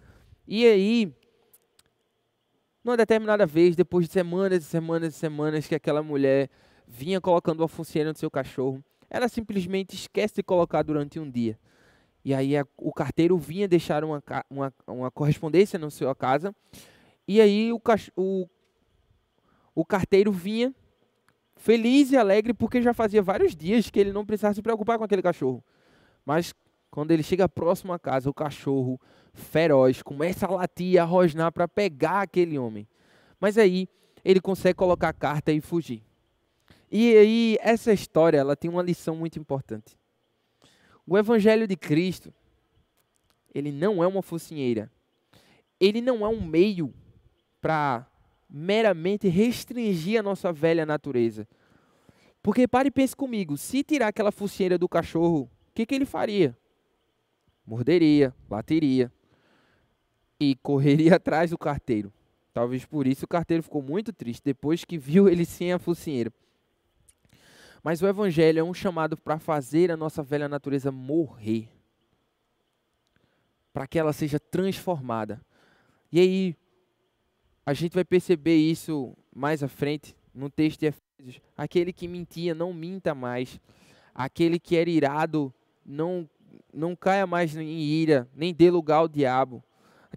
E 0.47 0.65
aí 0.65 1.13
numa 2.83 2.97
determinada 2.97 3.45
vez, 3.45 3.75
depois 3.75 4.07
de 4.07 4.13
semanas 4.13 4.63
e 4.63 4.65
semanas 4.65 5.13
e 5.13 5.17
semanas 5.17 5.67
que 5.67 5.75
aquela 5.75 6.01
mulher 6.01 6.49
vinha 6.87 7.21
colocando 7.21 7.63
a 7.63 7.67
funcionária 7.67 8.11
no 8.11 8.17
seu 8.17 8.29
cachorro, 8.29 8.83
ela 9.09 9.27
simplesmente 9.27 9.95
esquece 9.95 10.35
de 10.35 10.43
colocar 10.43 10.81
durante 10.83 11.19
um 11.19 11.29
dia. 11.29 11.57
E 12.23 12.33
aí 12.33 12.55
a, 12.55 12.65
o 12.77 12.93
carteiro 12.93 13.37
vinha 13.37 13.67
deixar 13.67 14.03
uma, 14.03 14.23
uma, 14.49 14.73
uma 14.87 15.11
correspondência 15.11 15.77
na 15.77 15.89
sua 15.89 16.15
casa, 16.15 16.55
e 17.27 17.39
aí 17.39 17.71
o, 17.71 17.81
o, 18.15 18.47
o 19.75 19.85
carteiro 19.85 20.31
vinha 20.31 20.73
feliz 21.55 22.11
e 22.11 22.17
alegre 22.17 22.53
porque 22.53 22.81
já 22.81 22.93
fazia 22.93 23.21
vários 23.21 23.55
dias 23.55 23.89
que 23.89 23.99
ele 23.99 24.11
não 24.11 24.25
precisava 24.25 24.53
se 24.53 24.61
preocupar 24.61 24.97
com 24.97 25.03
aquele 25.03 25.21
cachorro. 25.21 25.63
Mas 26.25 26.53
quando 26.89 27.11
ele 27.11 27.23
chega 27.23 27.47
próximo 27.47 27.93
à 27.93 27.99
casa, 27.99 28.29
o 28.29 28.33
cachorro 28.33 28.99
feroz 29.33 30.01
começa 30.01 30.45
a 30.45 30.51
latir, 30.51 31.01
a 31.01 31.03
rosnar 31.03 31.51
para 31.51 31.67
pegar 31.67 32.21
aquele 32.21 32.57
homem. 32.57 32.87
Mas 33.39 33.57
aí 33.57 33.87
ele 34.23 34.39
consegue 34.39 34.75
colocar 34.75 35.09
a 35.09 35.13
carta 35.13 35.51
e 35.51 35.61
fugir. 35.61 36.03
E 36.91 37.15
aí 37.15 37.57
essa 37.61 37.93
história, 37.93 38.37
ela 38.37 38.55
tem 38.55 38.69
uma 38.69 38.81
lição 38.81 39.15
muito 39.15 39.39
importante. 39.39 39.97
O 41.07 41.17
evangelho 41.17 41.67
de 41.67 41.75
Cristo, 41.75 42.33
ele 43.53 43.71
não 43.71 44.03
é 44.03 44.07
uma 44.07 44.21
focinheira. 44.21 44.91
Ele 45.79 46.01
não 46.01 46.25
é 46.25 46.29
um 46.29 46.41
meio 46.41 46.93
para 47.59 48.07
meramente 48.49 49.27
restringir 49.27 50.19
a 50.19 50.23
nossa 50.23 50.51
velha 50.51 50.85
natureza. 50.85 51.47
Porque 52.43 52.67
pare 52.67 52.89
e 52.89 52.91
pense 52.91 53.15
comigo, 53.15 53.57
se 53.57 53.83
tirar 53.83 54.07
aquela 54.07 54.31
focinheira 54.31 54.77
do 54.77 54.89
cachorro, 54.89 55.43
o 55.43 55.73
que, 55.73 55.85
que 55.85 55.95
ele 55.95 56.05
faria? 56.05 56.57
morderia, 57.65 58.35
bateria 58.49 59.11
e 60.41 60.56
correria 60.56 61.15
atrás 61.17 61.51
do 61.51 61.58
carteiro. 61.58 62.12
Talvez 62.51 62.84
por 62.84 63.06
isso 63.06 63.25
o 63.25 63.27
carteiro 63.27 63.62
ficou 63.62 63.82
muito 63.82 64.12
triste 64.12 64.41
depois 64.43 64.84
que 64.84 64.97
viu 64.97 65.30
ele 65.30 65.45
sem 65.45 65.71
a 65.71 65.77
focinheira. 65.77 66.34
Mas 67.84 68.01
o 68.01 68.08
evangelho 68.08 68.60
é 68.60 68.63
um 68.63 68.73
chamado 68.73 69.15
para 69.15 69.38
fazer 69.39 69.91
a 69.91 69.97
nossa 69.97 70.23
velha 70.23 70.49
natureza 70.49 70.91
morrer. 70.91 71.69
para 73.73 73.88
que 73.88 73.97
ela 73.97 74.12
seja 74.12 74.38
transformada. 74.38 75.39
E 76.12 76.19
aí, 76.19 76.56
a 77.65 77.73
gente 77.73 77.93
vai 77.93 78.04
perceber 78.04 78.58
isso 78.58 79.15
mais 79.34 79.63
à 79.63 79.69
frente, 79.69 80.13
no 80.34 80.49
texto 80.49 80.82
de 80.82 80.88
Efésios. 80.88 81.41
Aquele 81.56 81.93
que 81.93 82.06
mentia, 82.06 82.54
não 82.54 82.73
minta 82.73 83.15
mais. 83.15 83.62
Aquele 84.13 84.60
que 84.60 84.75
era 84.75 84.89
irado, 84.89 85.54
não, 85.86 86.30
não 86.73 86.97
caia 86.97 87.25
mais 87.25 87.56
em 87.56 87.65
ira, 87.65 88.27
nem 88.36 88.54
dê 88.54 88.69
lugar 88.69 88.97
ao 88.97 89.08
diabo. 89.08 89.63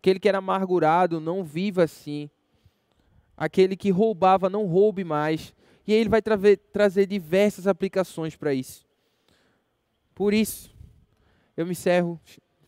Aquele 0.04 0.20
que 0.20 0.28
era 0.28 0.36
amargurado, 0.36 1.18
não 1.18 1.42
viva 1.42 1.84
assim. 1.84 2.28
Aquele 3.34 3.74
que 3.74 3.90
roubava, 3.90 4.50
não 4.50 4.66
roube 4.66 5.02
mais. 5.02 5.54
E 5.86 5.94
aí 5.94 5.98
ele 5.98 6.10
vai 6.10 6.20
tra 6.20 6.36
trazer 6.70 7.06
diversas 7.06 7.66
aplicações 7.66 8.36
para 8.36 8.52
isso. 8.52 8.86
Por 10.14 10.34
isso, 10.34 10.76
eu 11.56 11.64
me 11.64 11.72
encerro 11.72 12.20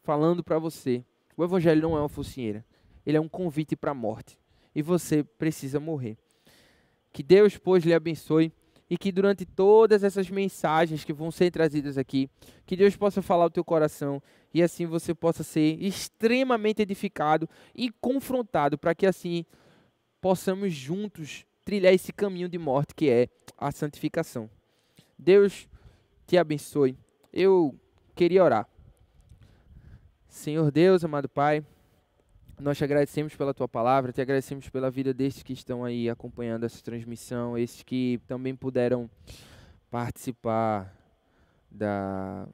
falando 0.03 0.43
para 0.43 0.59
você: 0.59 1.05
o 1.37 1.45
Evangelho 1.45 1.83
não 1.83 1.95
é 1.95 2.01
uma 2.01 2.09
focinheira, 2.09 2.65
ele 3.05 3.19
é 3.19 3.21
um 3.21 3.29
convite 3.29 3.77
para 3.77 3.91
a 3.91 3.95
morte. 3.95 4.39
E 4.75 4.81
você 4.81 5.23
precisa 5.23 5.79
morrer. 5.79 6.17
Que 7.13 7.23
Deus, 7.23 7.59
pois, 7.59 7.85
lhe 7.85 7.93
abençoe 7.93 8.51
e 8.89 8.97
que 8.97 9.11
durante 9.11 9.45
todas 9.45 10.05
essas 10.05 10.31
mensagens 10.31 11.05
que 11.05 11.13
vão 11.13 11.31
ser 11.31 11.51
trazidas 11.51 11.99
aqui, 11.99 12.31
que 12.65 12.77
Deus 12.77 12.97
possa 12.97 13.21
falar 13.21 13.47
o 13.47 13.51
teu 13.51 13.65
coração 13.65 14.23
e 14.55 14.63
assim 14.63 14.87
você 14.87 15.15
possa 15.15 15.43
ser 15.43 15.83
extremamente 15.83 16.83
edificado 16.83 17.49
e 17.75 17.91
confrontado 18.01 18.79
para 18.79 18.95
que 18.95 19.07
assim 19.07 19.45
possamos 20.21 20.73
juntos 20.73 21.45
trilhar 21.65 21.93
esse 21.93 22.13
caminho 22.13 22.49
de 22.49 22.59
morte 22.59 22.95
que 22.95 23.11
é 23.11 23.29
a 23.59 23.73
santificação. 23.73 24.49
Deus 25.19 25.69
te 26.27 26.39
abençoe. 26.39 26.97
Eu 27.33 27.75
queria 28.15 28.45
orar. 28.45 28.69
Senhor 30.29 30.71
Deus, 30.71 31.05
amado 31.05 31.29
Pai, 31.29 31.65
nós 32.59 32.79
te 32.79 32.85
agradecemos 32.85 33.35
pela 33.37 33.53
tua 33.53 33.69
palavra, 33.69 34.13
te 34.13 34.21
agradecemos 34.21 34.69
pela 34.71 34.91
vida 34.91 35.13
destes 35.13 35.43
que 35.43 35.53
estão 35.53 35.85
aí 35.85 36.09
acompanhando 36.09 36.65
essa 36.65 36.83
transmissão, 36.83 37.57
esses 37.57 37.83
que 37.83 38.19
também 38.27 38.57
puderam 38.57 39.11
participar 39.91 40.95
da, 41.71 42.49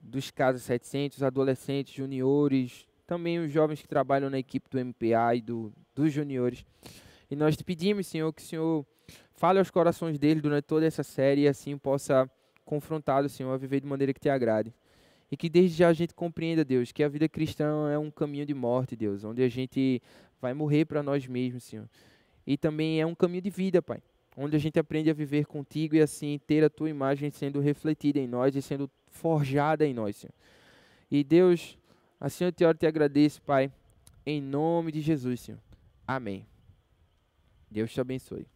dos 0.00 0.30
casos 0.30 0.62
700, 0.62 1.22
adolescentes, 1.22 1.92
juniores, 1.92 2.86
também 3.06 3.40
os 3.40 3.50
jovens 3.50 3.82
que 3.82 3.88
trabalham 3.88 4.30
na 4.30 4.38
equipe 4.38 4.68
do 4.70 4.78
MPA 4.78 5.34
e 5.34 5.40
do, 5.40 5.72
dos 5.94 6.12
juniores. 6.12 6.64
E 7.30 7.34
nós 7.34 7.56
te 7.56 7.64
pedimos, 7.64 8.06
Senhor, 8.06 8.32
que 8.32 8.42
o 8.42 8.44
Senhor 8.44 8.86
fale 9.34 9.58
aos 9.58 9.70
corações 9.70 10.18
deles 10.18 10.42
durante 10.42 10.64
toda 10.64 10.86
essa 10.86 11.02
série 11.02 11.42
e 11.42 11.48
assim 11.48 11.76
possa 11.76 12.30
confrontá-los, 12.64 13.32
Senhor, 13.32 13.52
a 13.52 13.56
viver 13.56 13.80
de 13.80 13.86
maneira 13.86 14.12
que 14.12 14.20
te 14.20 14.28
agrade. 14.28 14.72
E 15.30 15.36
que 15.36 15.48
desde 15.48 15.76
já 15.76 15.88
a 15.88 15.92
gente 15.92 16.14
compreenda, 16.14 16.64
Deus, 16.64 16.90
que 16.90 17.02
a 17.02 17.08
vida 17.08 17.28
cristã 17.28 17.90
é 17.90 17.98
um 17.98 18.10
caminho 18.10 18.46
de 18.46 18.54
morte, 18.54 18.96
Deus, 18.96 19.24
onde 19.24 19.42
a 19.42 19.48
gente 19.48 20.02
vai 20.40 20.54
morrer 20.54 20.84
para 20.86 21.02
nós 21.02 21.26
mesmos, 21.26 21.64
Senhor. 21.64 21.88
E 22.46 22.56
também 22.56 23.00
é 23.00 23.06
um 23.06 23.14
caminho 23.14 23.42
de 23.42 23.50
vida, 23.50 23.82
Pai, 23.82 24.02
onde 24.36 24.56
a 24.56 24.58
gente 24.58 24.78
aprende 24.78 25.10
a 25.10 25.14
viver 25.14 25.44
contigo 25.44 25.96
e 25.96 26.00
assim 26.00 26.40
ter 26.46 26.64
a 26.64 26.70
tua 26.70 26.88
imagem 26.88 27.30
sendo 27.30 27.60
refletida 27.60 28.18
em 28.18 28.26
nós 28.26 28.56
e 28.56 28.62
sendo 28.62 28.90
forjada 29.08 29.86
em 29.86 29.92
nós, 29.92 30.16
Senhor. 30.16 30.32
E 31.10 31.22
Deus, 31.22 31.76
assim 32.18 32.44
eu 32.44 32.52
te 32.52 32.64
oro 32.64 32.76
e 32.76 32.80
te 32.80 32.86
agradeço, 32.86 33.42
Pai, 33.42 33.70
em 34.24 34.40
nome 34.40 34.92
de 34.92 35.00
Jesus, 35.02 35.40
Senhor. 35.40 35.60
Amém. 36.06 36.46
Deus 37.70 37.92
te 37.92 38.00
abençoe. 38.00 38.46